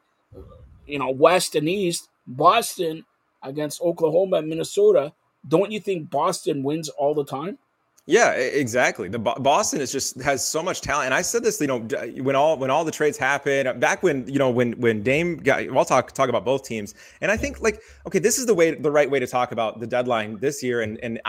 you 0.86 0.98
know, 0.98 1.10
West 1.10 1.54
and 1.54 1.68
East, 1.68 2.08
Boston 2.26 3.04
against 3.42 3.80
Oklahoma 3.82 4.38
and 4.38 4.48
Minnesota, 4.48 5.12
don't 5.46 5.72
you 5.72 5.80
think 5.80 6.10
Boston 6.10 6.62
wins 6.62 6.88
all 6.88 7.14
the 7.14 7.24
time? 7.24 7.58
Yeah, 8.06 8.32
exactly. 8.32 9.08
The 9.08 9.20
Boston 9.20 9.80
is 9.80 9.92
just 9.92 10.20
has 10.22 10.44
so 10.44 10.60
much 10.60 10.80
talent, 10.80 11.06
and 11.06 11.14
I 11.14 11.22
said 11.22 11.44
this, 11.44 11.60
you 11.60 11.68
know, 11.68 11.78
when 12.20 12.34
all 12.34 12.58
when 12.58 12.68
all 12.68 12.84
the 12.84 12.90
trades 12.90 13.16
happened 13.16 13.78
back 13.78 14.02
when 14.02 14.26
you 14.26 14.40
know 14.40 14.50
when 14.50 14.72
when 14.80 15.04
Dame 15.04 15.36
got. 15.36 15.68
I'll 15.68 15.84
talk 15.84 16.10
talk 16.10 16.28
about 16.28 16.44
both 16.44 16.64
teams, 16.64 16.96
and 17.20 17.30
I 17.30 17.36
think 17.36 17.60
like 17.60 17.80
okay, 18.08 18.18
this 18.18 18.40
is 18.40 18.46
the 18.46 18.54
way 18.54 18.74
the 18.74 18.90
right 18.90 19.08
way 19.08 19.20
to 19.20 19.26
talk 19.28 19.52
about 19.52 19.78
the 19.78 19.86
deadline 19.86 20.36
this 20.40 20.64
year, 20.64 20.80
and 20.80 20.98
and 21.00 21.20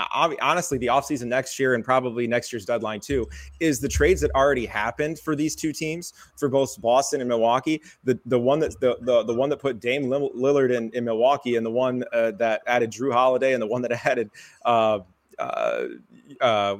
honestly, 0.41 0.79
the 0.79 0.87
offseason 0.87 1.27
next 1.27 1.59
year, 1.59 1.75
and 1.75 1.85
probably 1.85 2.25
next 2.25 2.51
year's 2.51 2.65
deadline 2.65 3.01
too, 3.01 3.29
is 3.59 3.79
the 3.79 3.87
trades 3.87 4.19
that 4.21 4.31
already 4.31 4.65
happened 4.65 5.19
for 5.19 5.35
these 5.35 5.55
two 5.55 5.73
teams 5.73 6.11
for 6.37 6.49
both 6.49 6.81
Boston 6.81 7.21
and 7.21 7.29
Milwaukee. 7.29 7.83
The 8.03 8.19
the 8.25 8.39
one 8.39 8.57
that 8.61 8.79
the 8.79 8.97
the, 9.01 9.21
the 9.21 9.33
one 9.35 9.51
that 9.51 9.57
put 9.57 9.79
Dame 9.79 10.05
Lillard 10.05 10.75
in, 10.75 10.89
in 10.95 11.05
Milwaukee, 11.05 11.55
and 11.55 11.63
the 11.63 11.71
one 11.71 12.03
uh, 12.11 12.31
that 12.31 12.63
added 12.65 12.89
Jrue 12.89 13.13
Holiday, 13.13 13.53
and 13.53 13.61
the 13.61 13.67
one 13.67 13.83
that 13.83 13.91
added. 14.07 14.31
Uh, 14.65 15.01
uh, 15.39 15.85
uh, 16.41 16.77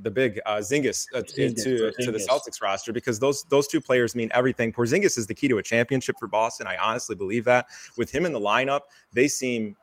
the 0.00 0.10
big 0.10 0.40
uh, 0.46 0.56
Zingis, 0.56 1.06
uh, 1.14 1.20
Zingis 1.20 1.62
to, 1.64 1.92
to 1.92 2.12
the 2.12 2.18
Celtics 2.18 2.62
roster 2.62 2.92
because 2.92 3.18
those 3.18 3.44
those 3.44 3.68
two 3.68 3.80
players 3.80 4.14
mean 4.14 4.30
everything. 4.32 4.72
Porzingis 4.72 5.18
is 5.18 5.26
the 5.26 5.34
key 5.34 5.48
to 5.48 5.58
a 5.58 5.62
championship 5.62 6.16
for 6.18 6.28
Boston. 6.28 6.66
I 6.66 6.76
honestly 6.76 7.14
believe 7.14 7.44
that. 7.44 7.66
With 7.96 8.10
him 8.10 8.24
in 8.24 8.32
the 8.32 8.40
lineup, 8.40 8.80
they 9.12 9.28
seem 9.28 9.76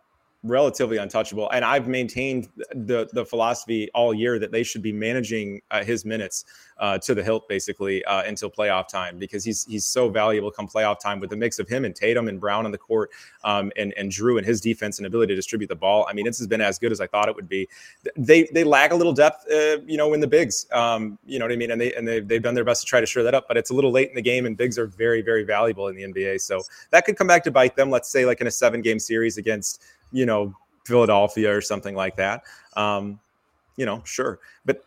relatively 0.43 0.97
untouchable. 0.97 1.49
And 1.51 1.65
I've 1.65 1.87
maintained 1.87 2.47
the 2.71 3.09
the 3.11 3.25
philosophy 3.25 3.89
all 3.93 4.13
year 4.13 4.39
that 4.39 4.51
they 4.51 4.63
should 4.63 4.81
be 4.81 4.93
managing 4.93 5.61
uh, 5.71 5.83
his 5.83 6.05
minutes 6.05 6.45
uh, 6.77 6.97
to 6.99 7.13
the 7.13 7.21
hilt 7.21 7.47
basically 7.49 8.03
uh, 8.05 8.23
until 8.23 8.49
playoff 8.49 8.87
time 8.87 9.17
because 9.17 9.43
he's 9.43 9.65
he's 9.65 9.85
so 9.85 10.09
valuable 10.09 10.49
come 10.49 10.67
playoff 10.67 10.97
time 10.99 11.19
with 11.19 11.29
the 11.29 11.35
mix 11.35 11.59
of 11.59 11.67
him 11.67 11.83
and 11.83 11.93
Tatum 11.93 12.29
and 12.29 12.39
Brown 12.39 12.65
on 12.65 12.71
the 12.71 12.77
court 12.77 13.11
um, 13.43 13.71
and 13.75 13.93
and 13.97 14.11
Jrue 14.11 14.37
and 14.37 14.45
his 14.45 14.61
defense 14.61 14.97
and 14.97 15.05
ability 15.05 15.33
to 15.33 15.35
distribute 15.35 15.67
the 15.67 15.75
ball. 15.75 16.05
I 16.09 16.13
mean, 16.13 16.25
this 16.25 16.37
has 16.37 16.47
been 16.47 16.61
as 16.61 16.79
good 16.79 16.93
as 16.93 17.01
I 17.01 17.07
thought 17.07 17.27
it 17.27 17.35
would 17.35 17.49
be. 17.49 17.67
They 18.15 18.47
they 18.53 18.63
lack 18.63 18.91
a 18.91 18.95
little 18.95 19.13
depth, 19.13 19.45
uh, 19.51 19.79
you 19.85 19.97
know, 19.97 20.13
in 20.13 20.21
the 20.21 20.27
bigs. 20.27 20.67
Um, 20.71 21.19
you 21.25 21.37
know 21.37 21.45
what 21.45 21.51
I 21.51 21.57
mean? 21.57 21.71
And 21.71 21.81
they 21.81 21.93
and 21.95 22.07
they 22.07 22.21
they've 22.21 22.41
done 22.41 22.55
their 22.55 22.63
best 22.63 22.81
to 22.81 22.87
try 22.87 23.01
to 23.01 23.05
shore 23.05 23.23
that 23.23 23.35
up, 23.35 23.47
but 23.49 23.57
it's 23.57 23.71
a 23.71 23.73
little 23.73 23.91
late 23.91 24.07
in 24.09 24.15
the 24.15 24.21
game, 24.21 24.45
and 24.45 24.55
bigs 24.55 24.79
are 24.79 24.87
very 24.87 25.21
very 25.21 25.43
valuable 25.43 25.89
in 25.89 25.95
the 25.95 26.03
NBA. 26.03 26.39
So 26.39 26.61
that 26.91 27.03
could 27.03 27.17
come 27.17 27.27
back 27.27 27.43
to 27.43 27.51
bite 27.51 27.75
them. 27.75 27.89
Let's 27.89 28.09
say 28.09 28.25
like 28.25 28.39
in 28.39 28.47
a 28.47 28.51
seven 28.51 28.81
game 28.81 28.99
series 28.99 29.37
against 29.37 29.83
you 30.11 30.25
know 30.25 30.55
Philadelphia 30.85 31.55
or 31.55 31.61
something 31.61 31.95
like 31.95 32.15
that. 32.17 32.43
Um, 32.75 33.19
you 33.77 33.85
know, 33.85 34.01
sure, 34.05 34.39
but 34.65 34.83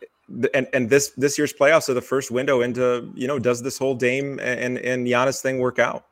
and 0.53 0.67
and 0.73 0.89
this 0.89 1.09
this 1.17 1.37
year's 1.37 1.53
playoffs 1.53 1.89
are 1.89 1.93
the 1.93 2.01
first 2.01 2.31
window 2.31 2.61
into 2.61 3.11
you 3.15 3.27
know 3.27 3.39
does 3.39 3.61
this 3.61 3.77
whole 3.77 3.95
Dame 3.95 4.39
and 4.39 4.77
and 4.77 5.07
Giannis 5.07 5.41
thing 5.41 5.59
work 5.59 5.79
out? 5.79 6.05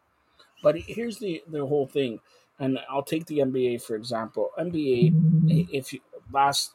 But 0.63 0.77
here's 0.77 1.17
the 1.17 1.43
the 1.47 1.65
whole 1.65 1.87
thing, 1.87 2.19
and 2.59 2.79
I'll 2.89 3.03
take 3.03 3.25
the 3.25 3.39
NBA 3.39 3.83
for 3.83 3.95
example. 3.95 4.49
NBA, 4.59 5.69
if 5.71 5.93
you 5.93 5.99
last 6.31 6.73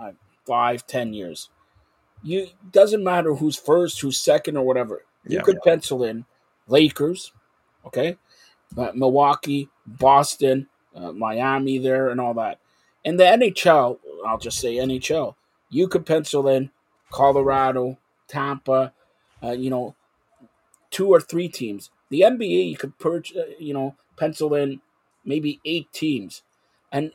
uh, 0.00 0.12
five 0.46 0.86
ten 0.86 1.12
years, 1.12 1.50
you 2.22 2.48
doesn't 2.72 3.02
matter 3.02 3.34
who's 3.34 3.56
first, 3.56 4.00
who's 4.00 4.20
second, 4.20 4.56
or 4.56 4.66
whatever. 4.66 5.04
You 5.26 5.36
yeah, 5.36 5.42
could 5.42 5.60
pencil 5.62 6.04
in 6.04 6.24
Lakers, 6.68 7.32
okay, 7.86 8.16
but 8.74 8.96
Milwaukee, 8.96 9.68
Boston, 9.86 10.68
uh, 10.94 11.12
Miami 11.12 11.78
there, 11.78 12.08
and 12.08 12.20
all 12.20 12.34
that. 12.34 12.58
In 13.04 13.16
the 13.16 13.24
NHL, 13.24 13.98
I'll 14.26 14.38
just 14.38 14.58
say 14.58 14.76
NHL. 14.76 15.34
You 15.70 15.88
could 15.88 16.06
pencil 16.06 16.48
in 16.48 16.70
Colorado, 17.10 17.98
Tampa, 18.28 18.92
uh, 19.42 19.52
you 19.52 19.70
know, 19.70 19.94
two 20.90 21.08
or 21.08 21.20
three 21.20 21.48
teams. 21.48 21.90
The 22.10 22.20
NBA, 22.20 22.70
you 22.70 22.76
could 22.76 22.92
uh, 23.04 23.42
you 23.58 23.74
know, 23.74 23.96
pencil 24.16 24.54
in 24.54 24.80
maybe 25.24 25.60
eight 25.64 25.92
teams. 25.92 26.42
And 26.92 27.12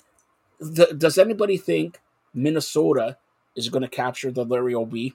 the, 0.59 0.93
does 0.97 1.17
anybody 1.17 1.57
think 1.57 1.99
Minnesota 2.33 3.17
is 3.55 3.69
going 3.69 3.81
to 3.81 3.87
capture 3.87 4.31
the 4.31 4.45
Larry 4.45 4.75
O'B? 4.75 5.13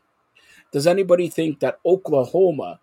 Does 0.73 0.87
anybody 0.87 1.29
think 1.29 1.61
that 1.61 1.79
Oklahoma 1.85 2.81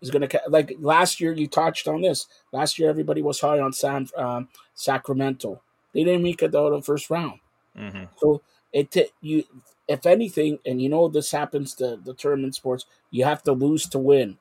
is 0.00 0.10
going 0.10 0.26
to 0.28 0.40
like 0.48 0.76
last 0.80 1.20
year? 1.20 1.32
You 1.32 1.46
touched 1.46 1.88
on 1.88 2.02
this. 2.02 2.26
Last 2.52 2.78
year, 2.78 2.88
everybody 2.88 3.22
was 3.22 3.40
high 3.40 3.60
on 3.60 3.72
San 3.72 4.08
um, 4.16 4.48
Sacramento. 4.74 5.60
They 5.92 6.04
didn't 6.04 6.22
make 6.22 6.42
it 6.42 6.54
out 6.54 6.72
of 6.72 6.80
the 6.80 6.86
first 6.86 7.10
round. 7.10 7.40
Mm-hmm. 7.76 8.04
So 8.18 8.42
it 8.72 8.90
t- 8.90 9.10
you 9.20 9.44
if 9.88 10.06
anything, 10.06 10.60
and 10.64 10.80
you 10.80 10.88
know 10.88 11.08
this 11.08 11.32
happens 11.32 11.74
to 11.74 11.98
the 12.02 12.14
tournament 12.14 12.54
sports, 12.54 12.86
you 13.10 13.24
have 13.24 13.42
to 13.42 13.52
lose 13.52 13.88
to 13.88 13.98
win. 13.98 14.38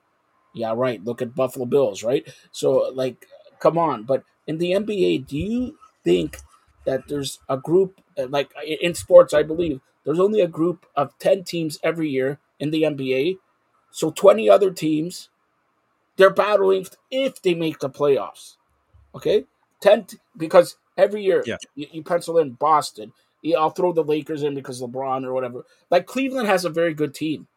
Yeah, 0.54 0.74
right. 0.76 1.04
Look 1.04 1.22
at 1.22 1.36
Buffalo 1.36 1.66
Bills, 1.66 2.04
right? 2.04 2.28
So 2.52 2.92
like, 2.94 3.26
come 3.60 3.78
on. 3.78 4.04
But 4.04 4.24
in 4.46 4.60
the 4.60 4.74
NBA, 4.74 5.28
do 5.28 5.38
you 5.38 5.78
think 6.04 6.38
that 6.86 7.08
there's 7.08 7.40
a 7.50 7.58
group 7.58 8.00
like 8.16 8.52
in 8.64 8.94
sports? 8.94 9.34
I 9.34 9.42
believe 9.42 9.82
there's 10.06 10.20
only 10.20 10.42
a 10.42 10.48
group 10.48 10.86
of 10.96 11.18
ten 11.18 11.44
teams 11.44 11.80
every 11.84 12.10
year 12.10 12.38
in 12.60 12.70
the 12.70 12.84
NBA. 12.84 13.38
So 13.90 14.12
twenty 14.12 14.50
other 14.50 14.70
teams, 14.70 15.30
they're 16.20 16.30
battling 16.30 16.86
if 17.10 17.42
they 17.42 17.54
make 17.56 17.80
the 17.80 17.90
playoffs. 17.90 18.58
Okay, 19.16 19.46
ten 19.82 20.06
because 20.38 20.76
every 20.98 21.24
year 21.24 21.42
yeah. 21.48 21.56
you, 21.76 21.88
you 21.92 22.04
pencil 22.04 22.38
in 22.38 22.52
Boston, 22.52 23.14
I'll 23.58 23.72
throw 23.72 23.94
the 23.94 24.04
Lakers 24.04 24.44
in 24.44 24.54
because 24.54 24.82
LeBron 24.82 25.26
or 25.26 25.34
whatever. 25.34 25.66
Like 25.90 26.06
Cleveland 26.06 26.48
has 26.48 26.66
a 26.66 26.70
very 26.70 26.94
good 26.94 27.16
team, 27.16 27.48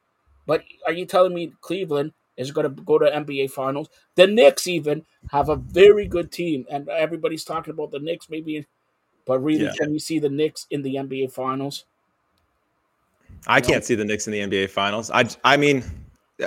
but 0.47 0.63
are 0.87 0.93
you 0.93 1.05
telling 1.05 1.35
me 1.35 1.53
Cleveland 1.61 2.13
is 2.37 2.53
going 2.53 2.73
to 2.73 2.83
go 2.83 2.99
to 2.99 3.05
NBA 3.05 3.51
Finals? 3.51 3.91
The 4.15 4.29
Knicks 4.29 4.69
even 4.69 5.05
have 5.31 5.49
a 5.49 5.57
very 5.57 6.07
good 6.07 6.31
team, 6.31 6.65
and 6.71 6.89
everybody's 6.89 7.45
talking 7.45 7.75
about 7.75 7.91
the 7.91 7.99
Knicks 7.99 8.31
maybe, 8.31 8.65
but 9.27 9.41
really, 9.41 9.65
yeah. 9.65 9.73
can 9.77 9.93
you 9.93 9.99
see 9.99 10.21
the 10.21 10.31
Knicks 10.31 10.69
in 10.71 10.83
the 10.83 10.95
NBA 10.95 11.33
Finals? 11.33 11.85
I 13.49 13.61
can't 13.61 13.85
see 13.85 13.97
the 13.97 14.05
Knicks 14.05 14.29
in 14.29 14.33
the 14.33 14.39
NBA 14.39 14.71
Finals. 14.71 15.11
I, 15.11 15.29
I 15.43 15.57
mean, 15.57 15.83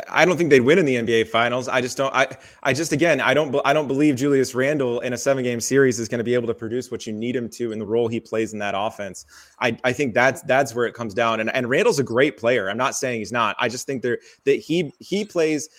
I 0.10 0.25
don't 0.25 0.38
think 0.38 0.50
they'd 0.50 0.62
win 0.62 0.80
in 0.80 0.86
the 0.86 0.96
NBA 0.96 1.28
Finals. 1.28 1.68
I 1.68 1.82
just 1.82 1.98
don't. 1.98 2.14
I, 2.14 2.28
I 2.64 2.74
just 2.74 2.92
again, 2.92 3.22
I 3.22 3.34
don't. 3.34 3.56
I 3.66 3.74
don't 3.74 3.88
believe 3.88 4.16
Julius 4.16 4.56
Randle 4.56 5.00
in 5.02 5.14
a 5.14 5.18
seven-game 5.18 5.60
series 5.60 6.00
is 6.00 6.08
going 6.08 6.20
to 6.20 6.24
be 6.24 6.34
able 6.34 6.48
to 6.48 6.54
produce 6.54 6.92
what 6.92 7.06
you 7.06 7.14
need 7.14 7.36
him 7.36 7.50
to 7.50 7.72
in 7.72 7.80
the 7.80 7.86
role 7.86 8.08
he 8.08 8.20
plays 8.20 8.54
in 8.54 8.60
that 8.60 8.74
offense. 8.78 9.25
I, 9.60 9.78
I 9.84 9.94
think 9.94 10.14
that's 10.14 10.42
that's 10.44 10.74
where 10.74 10.86
it 10.86 10.94
comes 10.94 11.14
down. 11.14 11.40
And 11.40 11.54
and 11.54 11.70
Randle's 11.70 12.00
a 12.00 12.04
great 12.04 12.38
player. 12.38 12.70
I'm 12.70 12.78
not 12.78 12.96
saying 12.96 13.20
he's 13.20 13.32
not. 13.32 13.56
I 13.60 13.70
just 13.70 13.86
think 13.86 14.02
there 14.02 14.20
that 14.46 14.56
he 14.56 14.92
he 15.00 15.25
plays 15.25 15.70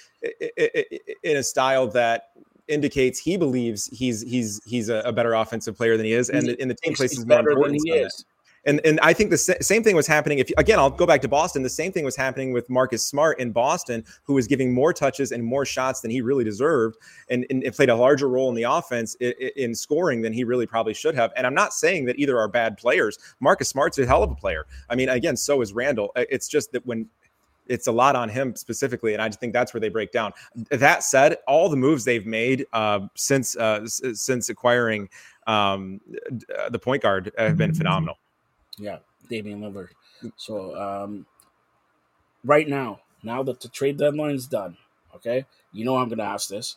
in 1.22 1.36
a 1.36 1.42
style 1.42 1.88
that 1.88 2.30
indicates 2.68 3.18
he 3.18 3.36
believes 3.36 3.86
he's 3.86 4.22
he's 4.22 4.60
he's 4.64 4.88
a, 4.88 5.12
better 5.12 5.34
offensive 5.34 5.76
player 5.76 5.96
than 5.96 6.06
he 6.06 6.12
is, 6.12 6.30
and 6.30 6.48
in 6.48 6.68
the 6.68 6.74
team 6.74 6.94
places 6.94 7.26
more 7.26 7.40
importance. 7.40 7.82
Than 7.84 7.94
he 7.94 8.00
is. 8.00 8.24
And 8.66 8.80
and 8.84 9.00
I 9.00 9.12
think 9.12 9.30
the 9.30 9.38
same 9.38 9.82
thing 9.82 9.96
was 9.96 10.06
happening. 10.06 10.38
If 10.38 10.50
again, 10.58 10.78
I'll 10.78 10.90
go 10.90 11.06
back 11.06 11.22
to 11.22 11.28
Boston. 11.28 11.62
The 11.62 11.70
same 11.70 11.92
thing 11.92 12.04
was 12.04 12.16
happening 12.16 12.52
with 12.52 12.68
Marcus 12.68 13.06
Smart 13.06 13.38
in 13.38 13.52
Boston, 13.52 14.04
who 14.24 14.34
was 14.34 14.46
giving 14.46 14.74
more 14.74 14.92
touches 14.92 15.32
and 15.32 15.42
more 15.42 15.64
shots 15.64 16.00
than 16.00 16.10
he 16.10 16.20
really 16.20 16.44
deserved, 16.44 16.96
and, 17.30 17.46
and 17.50 17.62
played 17.72 17.88
a 17.88 17.96
larger 17.96 18.28
role 18.28 18.48
in 18.48 18.54
the 18.54 18.64
offense 18.64 19.14
in, 19.16 19.32
in 19.56 19.74
scoring 19.74 20.20
than 20.20 20.32
he 20.32 20.44
really 20.44 20.66
probably 20.66 20.94
should 20.94 21.14
have. 21.14 21.32
And 21.36 21.46
I'm 21.46 21.54
not 21.54 21.72
saying 21.72 22.06
that 22.06 22.18
either 22.18 22.38
are 22.38 22.48
bad 22.48 22.76
players. 22.76 23.18
Marcus 23.40 23.68
Smart's 23.68 23.98
a 23.98 24.06
hell 24.06 24.22
of 24.22 24.30
a 24.30 24.34
player. 24.34 24.66
I 24.90 24.96
mean, 24.96 25.08
again, 25.08 25.36
so 25.36 25.60
is 25.60 25.72
Randle. 25.72 26.12
It's 26.16 26.48
just 26.48 26.72
that 26.72 26.84
when 26.86 27.08
it's 27.68 27.86
a 27.86 27.92
lot 27.92 28.16
on 28.16 28.28
him 28.28 28.54
specifically, 28.56 29.12
and 29.12 29.22
I 29.22 29.28
just 29.28 29.40
think 29.40 29.52
that's 29.52 29.74
where 29.74 29.80
they 29.80 29.88
break 29.88 30.12
down. 30.12 30.32
That 30.70 31.02
said, 31.02 31.38
all 31.46 31.68
the 31.68 31.76
moves 31.76 32.04
they've 32.04 32.26
made 32.26 32.66
uh, 32.72 33.00
since 33.14 33.56
uh, 33.56 33.86
since 33.86 34.48
acquiring 34.48 35.08
um, 35.46 36.00
the 36.70 36.78
point 36.78 37.02
guard 37.02 37.32
have 37.38 37.56
been 37.56 37.74
phenomenal. 37.74 38.18
Yeah, 38.78 38.98
Damian 39.28 39.60
Lillard. 39.60 39.88
So 40.36 40.76
um, 40.76 41.26
right 42.44 42.68
now, 42.68 43.00
now 43.22 43.42
that 43.42 43.60
the 43.60 43.68
trade 43.68 43.98
deadline's 43.98 44.46
done, 44.46 44.76
okay, 45.14 45.46
you 45.72 45.84
know 45.84 45.96
I'm 45.96 46.08
going 46.08 46.18
to 46.18 46.24
ask 46.24 46.48
this. 46.48 46.76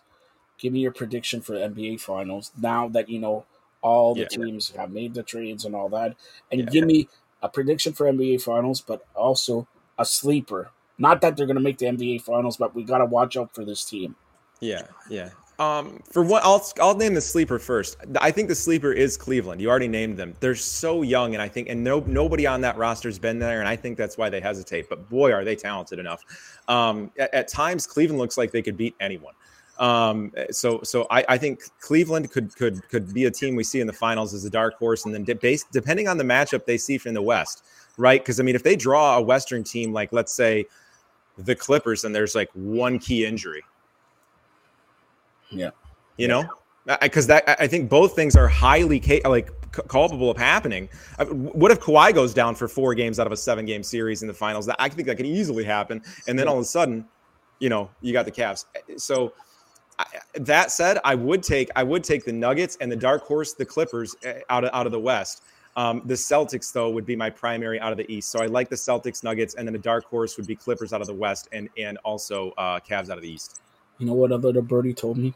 Give 0.57 0.73
me 0.73 0.79
your 0.79 0.91
prediction 0.91 1.41
for 1.41 1.53
the 1.53 1.59
NBA 1.59 2.01
Finals 2.01 2.51
now 2.59 2.89
that 2.89 3.09
you 3.09 3.19
know 3.19 3.45
all 3.81 4.13
the 4.13 4.21
yeah. 4.21 4.27
teams 4.27 4.71
have 4.71 4.91
made 4.91 5.13
the 5.13 5.23
trades 5.23 5.65
and 5.65 5.75
all 5.75 5.89
that, 5.89 6.15
and 6.51 6.61
yeah. 6.61 6.67
give 6.67 6.85
me 6.85 7.07
a 7.41 7.49
prediction 7.49 7.93
for 7.93 8.11
NBA 8.11 8.41
Finals, 8.41 8.81
but 8.81 9.05
also 9.15 9.67
a 9.97 10.05
sleeper. 10.05 10.71
Not 10.97 11.21
that 11.21 11.37
they're 11.37 11.45
going 11.45 11.55
to 11.55 11.61
make 11.61 11.77
the 11.77 11.85
NBA 11.85 12.21
Finals, 12.23 12.57
but 12.57 12.75
we 12.75 12.83
got 12.83 12.97
to 12.97 13.05
watch 13.05 13.37
out 13.37 13.55
for 13.55 13.63
this 13.63 13.85
team. 13.85 14.15
Yeah, 14.59 14.87
yeah. 15.09 15.29
Um, 15.59 15.99
for 16.09 16.23
what 16.23 16.41
I'll 16.45 16.65
I'll 16.79 16.95
name 16.95 17.13
the 17.13 17.21
sleeper 17.21 17.59
first. 17.59 17.97
I 18.21 18.31
think 18.31 18.47
the 18.47 18.55
sleeper 18.55 18.93
is 18.93 19.17
Cleveland. 19.17 19.59
You 19.59 19.69
already 19.69 19.89
named 19.89 20.15
them. 20.15 20.33
They're 20.39 20.55
so 20.55 21.01
young, 21.01 21.33
and 21.33 21.41
I 21.41 21.49
think 21.49 21.67
and 21.67 21.83
no 21.83 21.99
nobody 22.07 22.47
on 22.47 22.61
that 22.61 22.77
roster's 22.77 23.19
been 23.19 23.39
there, 23.39 23.59
and 23.59 23.67
I 23.67 23.75
think 23.75 23.97
that's 23.97 24.17
why 24.17 24.29
they 24.29 24.39
hesitate. 24.39 24.87
But 24.87 25.09
boy, 25.09 25.33
are 25.33 25.43
they 25.43 25.57
talented 25.57 25.99
enough. 25.99 26.23
Um, 26.69 27.11
at, 27.19 27.33
at, 27.33 27.47
times, 27.49 27.85
Cleveland 27.85 28.19
looks 28.19 28.37
like 28.37 28.51
they 28.51 28.61
could 28.61 28.77
beat 28.77 28.95
anyone. 29.01 29.33
Um, 29.79 30.31
so 30.49 30.79
so 30.83 31.05
I, 31.11 31.25
I, 31.27 31.37
think 31.37 31.61
Cleveland 31.81 32.31
could 32.31 32.55
could 32.55 32.87
could 32.87 33.13
be 33.13 33.25
a 33.25 33.31
team 33.31 33.57
we 33.57 33.65
see 33.65 33.81
in 33.81 33.87
the 33.87 33.93
finals 33.93 34.33
as 34.33 34.45
a 34.45 34.49
dark 34.49 34.75
horse, 34.75 35.03
and 35.03 35.13
then 35.13 35.25
de- 35.25 35.35
based, 35.35 35.69
depending 35.73 36.07
on 36.07 36.17
the 36.17 36.23
matchup 36.23 36.65
they 36.65 36.77
see 36.77 36.97
from 36.97 37.13
the 37.13 37.21
West, 37.21 37.65
right? 37.97 38.21
Because 38.21 38.39
I 38.39 38.43
mean, 38.43 38.55
if 38.55 38.63
they 38.63 38.77
draw 38.77 39.17
a 39.17 39.21
Western 39.21 39.65
team 39.65 39.91
like 39.91 40.13
let's 40.13 40.31
say 40.31 40.65
the 41.37 41.55
Clippers, 41.55 42.05
and 42.05 42.15
there's 42.15 42.33
like 42.33 42.49
one 42.53 42.97
key 42.97 43.25
injury 43.25 43.63
yeah. 45.51 45.71
You 46.17 46.27
know, 46.27 46.49
because 47.01 47.27
that 47.27 47.43
I 47.61 47.67
think 47.67 47.89
both 47.89 48.15
things 48.15 48.35
are 48.35 48.47
highly 48.47 48.99
like 49.23 49.51
culpable 49.87 50.29
of 50.29 50.37
happening. 50.37 50.89
What 51.29 51.71
if 51.71 51.79
Kawhi 51.79 52.13
goes 52.13 52.33
down 52.33 52.55
for 52.55 52.67
four 52.67 52.93
games 52.93 53.19
out 53.19 53.27
of 53.27 53.33
a 53.33 53.37
seven 53.37 53.65
game 53.65 53.83
series 53.83 54.21
in 54.21 54.27
the 54.27 54.33
finals? 54.33 54.65
That 54.65 54.75
I 54.79 54.89
think 54.89 55.07
that 55.07 55.15
could 55.15 55.25
easily 55.25 55.63
happen. 55.63 56.01
And 56.27 56.37
then 56.37 56.47
all 56.47 56.55
of 56.55 56.61
a 56.61 56.65
sudden, 56.65 57.05
you 57.59 57.69
know, 57.69 57.89
you 58.01 58.13
got 58.13 58.25
the 58.25 58.31
Cavs. 58.31 58.65
So 58.97 59.33
that 60.35 60.71
said, 60.71 60.99
I 61.03 61.15
would 61.15 61.43
take 61.43 61.69
I 61.75 61.83
would 61.83 62.03
take 62.03 62.25
the 62.25 62.33
Nuggets 62.33 62.77
and 62.81 62.91
the 62.91 62.95
dark 62.95 63.23
horse, 63.23 63.53
the 63.53 63.65
Clippers, 63.65 64.15
eh, 64.23 64.39
out 64.49 64.63
of 64.63 64.71
out 64.73 64.85
of 64.85 64.91
the 64.91 64.99
West. 64.99 65.43
Um, 65.75 66.01
the 66.05 66.15
Celtics, 66.15 66.73
though, 66.73 66.89
would 66.89 67.05
be 67.05 67.15
my 67.15 67.29
primary 67.29 67.79
out 67.79 67.91
of 67.91 67.97
the 67.97 68.11
East. 68.11 68.31
So 68.31 68.41
I 68.41 68.47
like 68.47 68.69
the 68.69 68.75
Celtics, 68.75 69.23
Nuggets, 69.23 69.55
and 69.55 69.67
then 69.67 69.73
the 69.73 69.79
dark 69.79 70.03
horse 70.05 70.35
would 70.35 70.47
be 70.47 70.55
Clippers 70.55 70.93
out 70.93 71.01
of 71.01 71.07
the 71.07 71.13
West, 71.13 71.47
and 71.51 71.69
and 71.77 71.97
also 72.03 72.51
uh, 72.57 72.79
Cavs 72.79 73.09
out 73.09 73.17
of 73.17 73.21
the 73.21 73.31
East. 73.31 73.61
You 73.99 74.05
know 74.05 74.13
what 74.13 74.31
other 74.31 74.61
birdie 74.61 74.93
told 74.93 75.17
me? 75.17 75.33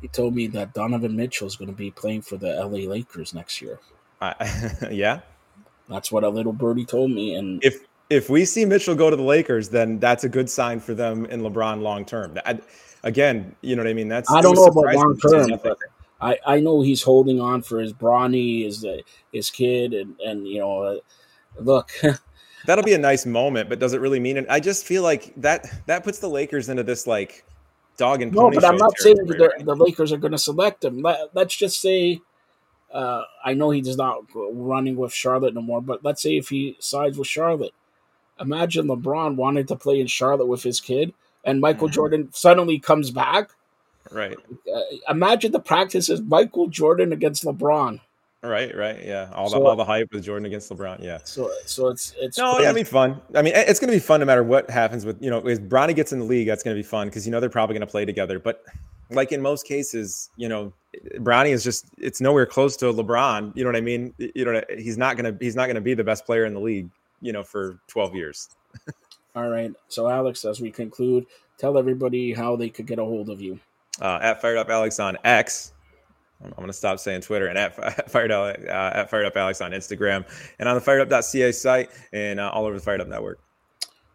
He 0.00 0.08
told 0.08 0.34
me 0.34 0.46
that 0.48 0.72
Donovan 0.72 1.16
Mitchell 1.16 1.46
is 1.46 1.56
going 1.56 1.70
to 1.70 1.76
be 1.76 1.90
playing 1.90 2.22
for 2.22 2.36
the 2.36 2.54
LA 2.54 2.88
Lakers 2.88 3.34
next 3.34 3.60
year. 3.60 3.80
Uh, 4.20 4.34
yeah, 4.90 5.20
that's 5.88 6.12
what 6.12 6.24
a 6.24 6.28
little 6.28 6.52
birdie 6.52 6.84
told 6.84 7.10
me. 7.10 7.34
And 7.34 7.62
if 7.64 7.80
if 8.08 8.30
we 8.30 8.44
see 8.44 8.64
Mitchell 8.64 8.94
go 8.94 9.10
to 9.10 9.16
the 9.16 9.22
Lakers, 9.22 9.68
then 9.68 9.98
that's 9.98 10.24
a 10.24 10.28
good 10.28 10.48
sign 10.48 10.80
for 10.80 10.94
them 10.94 11.26
and 11.28 11.42
LeBron 11.42 11.82
long 11.82 12.04
term. 12.04 12.38
Again, 13.02 13.54
you 13.62 13.76
know 13.76 13.82
what 13.82 13.90
I 13.90 13.94
mean? 13.94 14.08
That's 14.08 14.30
I 14.30 14.40
don't 14.40 14.54
know 14.54 14.66
about 14.66 14.94
long 14.94 15.18
term, 15.18 15.58
but 15.62 15.78
I, 16.20 16.38
I 16.46 16.60
know 16.60 16.80
he's 16.80 17.02
holding 17.02 17.40
on 17.40 17.62
for 17.62 17.80
his 17.80 17.92
Bronny, 17.92 18.64
his 18.64 18.86
his 19.32 19.50
kid, 19.50 19.92
and 19.92 20.18
and 20.20 20.46
you 20.46 20.60
know, 20.60 20.82
uh, 20.82 20.96
look. 21.58 21.90
That'll 22.66 22.84
be 22.84 22.94
a 22.94 22.98
nice 22.98 23.26
moment, 23.26 23.68
but 23.68 23.78
does 23.78 23.92
it 23.92 24.00
really 24.00 24.18
mean 24.18 24.36
it? 24.36 24.46
I 24.50 24.58
just 24.58 24.86
feel 24.86 25.04
like 25.04 25.32
that 25.36 25.66
that 25.86 26.02
puts 26.02 26.18
the 26.18 26.28
Lakers 26.28 26.68
into 26.68 26.82
this 26.82 27.06
like 27.06 27.44
dog 27.96 28.22
and 28.22 28.32
pony. 28.32 28.56
No, 28.56 28.60
but 28.60 28.68
I'm 28.68 28.76
not 28.76 28.98
saying 28.98 29.16
that 29.16 29.62
the 29.64 29.74
Lakers 29.74 30.12
are 30.12 30.16
going 30.18 30.32
to 30.32 30.38
select 30.38 30.84
him. 30.84 31.02
Let, 31.02 31.36
us 31.36 31.54
just 31.54 31.80
say, 31.80 32.20
uh, 32.92 33.22
I 33.44 33.54
know 33.54 33.70
he's 33.70 33.96
not 33.96 34.24
running 34.34 34.96
with 34.96 35.12
Charlotte 35.12 35.54
no 35.54 35.62
more, 35.62 35.82
but 35.82 36.04
let's 36.04 36.22
say 36.22 36.36
if 36.36 36.48
he 36.48 36.76
sides 36.78 37.18
with 37.18 37.28
Charlotte, 37.28 37.72
imagine 38.40 38.86
LeBron 38.86 39.36
wanted 39.36 39.68
to 39.68 39.76
play 39.76 40.00
in 40.00 40.06
Charlotte 40.06 40.46
with 40.46 40.62
his 40.62 40.80
kid, 40.80 41.12
and 41.44 41.60
Michael 41.60 41.88
mm-hmm. 41.88 41.94
Jordan 41.94 42.28
suddenly 42.32 42.78
comes 42.78 43.10
back. 43.10 43.50
Right. 44.10 44.36
Uh, 44.72 44.80
imagine 45.08 45.52
the 45.52 45.60
practice 45.60 46.08
is 46.08 46.20
Michael 46.20 46.68
Jordan 46.68 47.12
against 47.12 47.44
LeBron. 47.44 48.00
Right, 48.46 48.74
right, 48.76 49.04
yeah. 49.04 49.30
All 49.34 49.50
the 49.50 49.56
so, 49.56 49.66
all 49.66 49.76
the 49.76 49.84
hype 49.84 50.12
with 50.12 50.24
Jordan 50.24 50.46
against 50.46 50.70
LeBron, 50.70 51.02
yeah. 51.02 51.18
So, 51.24 51.50
so 51.64 51.88
it's 51.88 52.14
it's 52.18 52.38
no, 52.38 52.58
yeah, 52.60 52.70
I 52.70 52.72
mean, 52.72 52.84
fun. 52.84 53.20
I 53.34 53.42
mean, 53.42 53.52
it's 53.56 53.80
going 53.80 53.90
to 53.90 53.96
be 53.96 54.00
fun 54.00 54.20
no 54.20 54.26
matter 54.26 54.44
what 54.44 54.70
happens 54.70 55.04
with 55.04 55.22
you 55.22 55.30
know 55.30 55.38
if 55.46 55.60
Bronny 55.62 55.94
gets 55.94 56.12
in 56.12 56.20
the 56.20 56.24
league, 56.24 56.46
that's 56.46 56.62
going 56.62 56.76
to 56.76 56.82
be 56.82 56.86
fun 56.86 57.08
because 57.08 57.26
you 57.26 57.32
know 57.32 57.40
they're 57.40 57.50
probably 57.50 57.74
going 57.74 57.86
to 57.86 57.90
play 57.90 58.04
together. 58.04 58.38
But 58.38 58.64
like 59.10 59.32
in 59.32 59.40
most 59.42 59.66
cases, 59.66 60.30
you 60.36 60.48
know, 60.48 60.72
Bronny 61.16 61.50
is 61.50 61.64
just 61.64 61.86
it's 61.98 62.20
nowhere 62.20 62.46
close 62.46 62.76
to 62.78 62.86
LeBron. 62.86 63.56
You 63.56 63.64
know 63.64 63.68
what 63.68 63.76
I 63.76 63.80
mean? 63.80 64.14
You 64.18 64.44
know, 64.44 64.62
he's 64.76 64.98
not 64.98 65.16
gonna 65.16 65.36
he's 65.40 65.56
not 65.56 65.66
gonna 65.66 65.80
be 65.80 65.94
the 65.94 66.04
best 66.04 66.24
player 66.26 66.44
in 66.44 66.54
the 66.54 66.60
league. 66.60 66.88
You 67.20 67.32
know, 67.32 67.42
for 67.42 67.78
twelve 67.88 68.14
years. 68.14 68.48
All 69.34 69.48
right. 69.48 69.72
So, 69.88 70.08
Alex, 70.08 70.44
as 70.44 70.60
we 70.60 70.70
conclude, 70.70 71.26
tell 71.58 71.78
everybody 71.78 72.32
how 72.32 72.56
they 72.56 72.68
could 72.68 72.86
get 72.86 72.98
a 72.98 73.04
hold 73.04 73.28
of 73.28 73.40
you. 73.40 73.58
Uh, 74.00 74.18
at 74.20 74.40
Fired 74.42 74.58
Up 74.58 74.68
Alex 74.68 75.00
on 75.00 75.16
X 75.24 75.72
I'm 76.44 76.50
going 76.50 76.66
to 76.66 76.72
stop 76.72 76.98
saying 76.98 77.22
Twitter 77.22 77.46
and 77.46 77.58
at 77.58 78.10
Fired 78.10 78.30
Up, 78.30 78.56
uh, 78.58 78.70
at 78.94 79.10
Fired 79.10 79.26
Up 79.26 79.36
Alex 79.36 79.60
on 79.60 79.72
Instagram 79.72 80.26
and 80.58 80.68
on 80.68 80.74
the 80.74 80.80
FiredUp.ca 80.80 81.52
site 81.52 81.90
and 82.12 82.40
uh, 82.40 82.50
all 82.50 82.66
over 82.66 82.74
the 82.74 82.82
Fired 82.82 83.00
Up 83.00 83.08
Network. 83.08 83.40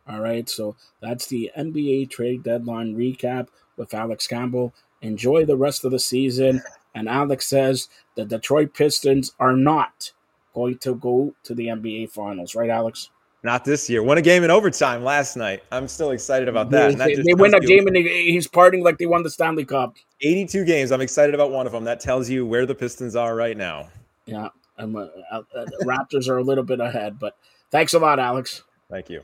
All 0.07 0.19
right, 0.19 0.49
so 0.49 0.75
that's 0.99 1.27
the 1.27 1.51
NBA 1.57 2.09
trade 2.09 2.43
deadline 2.43 2.95
recap 2.95 3.47
with 3.77 3.93
Alex 3.93 4.27
Campbell. 4.27 4.73
Enjoy 5.01 5.45
the 5.45 5.57
rest 5.57 5.85
of 5.85 5.91
the 5.91 5.99
season. 5.99 6.61
And 6.93 7.07
Alex 7.07 7.47
says 7.47 7.87
the 8.15 8.25
Detroit 8.25 8.73
Pistons 8.73 9.33
are 9.39 9.55
not 9.55 10.11
going 10.53 10.77
to 10.79 10.93
go 10.93 11.33
to 11.43 11.55
the 11.55 11.67
NBA 11.67 12.11
Finals, 12.11 12.53
right, 12.53 12.69
Alex? 12.69 13.09
Not 13.43 13.65
this 13.65 13.89
year. 13.89 14.03
Won 14.03 14.19
a 14.19 14.21
game 14.21 14.43
in 14.43 14.51
overtime 14.51 15.03
last 15.03 15.35
night. 15.35 15.63
I'm 15.71 15.87
still 15.87 16.11
excited 16.11 16.47
about 16.47 16.69
that. 16.71 16.97
They, 16.97 17.15
that 17.15 17.23
they 17.25 17.33
win 17.33 17.55
a 17.55 17.59
game 17.59 17.87
and 17.87 17.95
he's 17.95 18.47
partying 18.47 18.83
like 18.83 18.99
they 18.99 19.07
won 19.07 19.23
the 19.23 19.31
Stanley 19.31 19.65
Cup. 19.65 19.95
82 20.21 20.63
games. 20.63 20.91
I'm 20.91 21.01
excited 21.01 21.33
about 21.33 21.51
one 21.51 21.65
of 21.65 21.71
them. 21.71 21.83
That 21.83 21.99
tells 21.99 22.29
you 22.29 22.45
where 22.45 22.67
the 22.67 22.75
Pistons 22.75 23.15
are 23.15 23.35
right 23.35 23.57
now. 23.57 23.89
Yeah, 24.27 24.49
I'm, 24.77 24.95
uh, 24.95 25.07
uh, 25.31 25.41
Raptors 25.83 26.29
are 26.29 26.37
a 26.37 26.43
little 26.43 26.63
bit 26.63 26.79
ahead, 26.79 27.17
but 27.19 27.35
thanks 27.71 27.93
a 27.93 27.99
lot, 27.99 28.19
Alex. 28.19 28.61
Thank 28.91 29.09
you. 29.09 29.23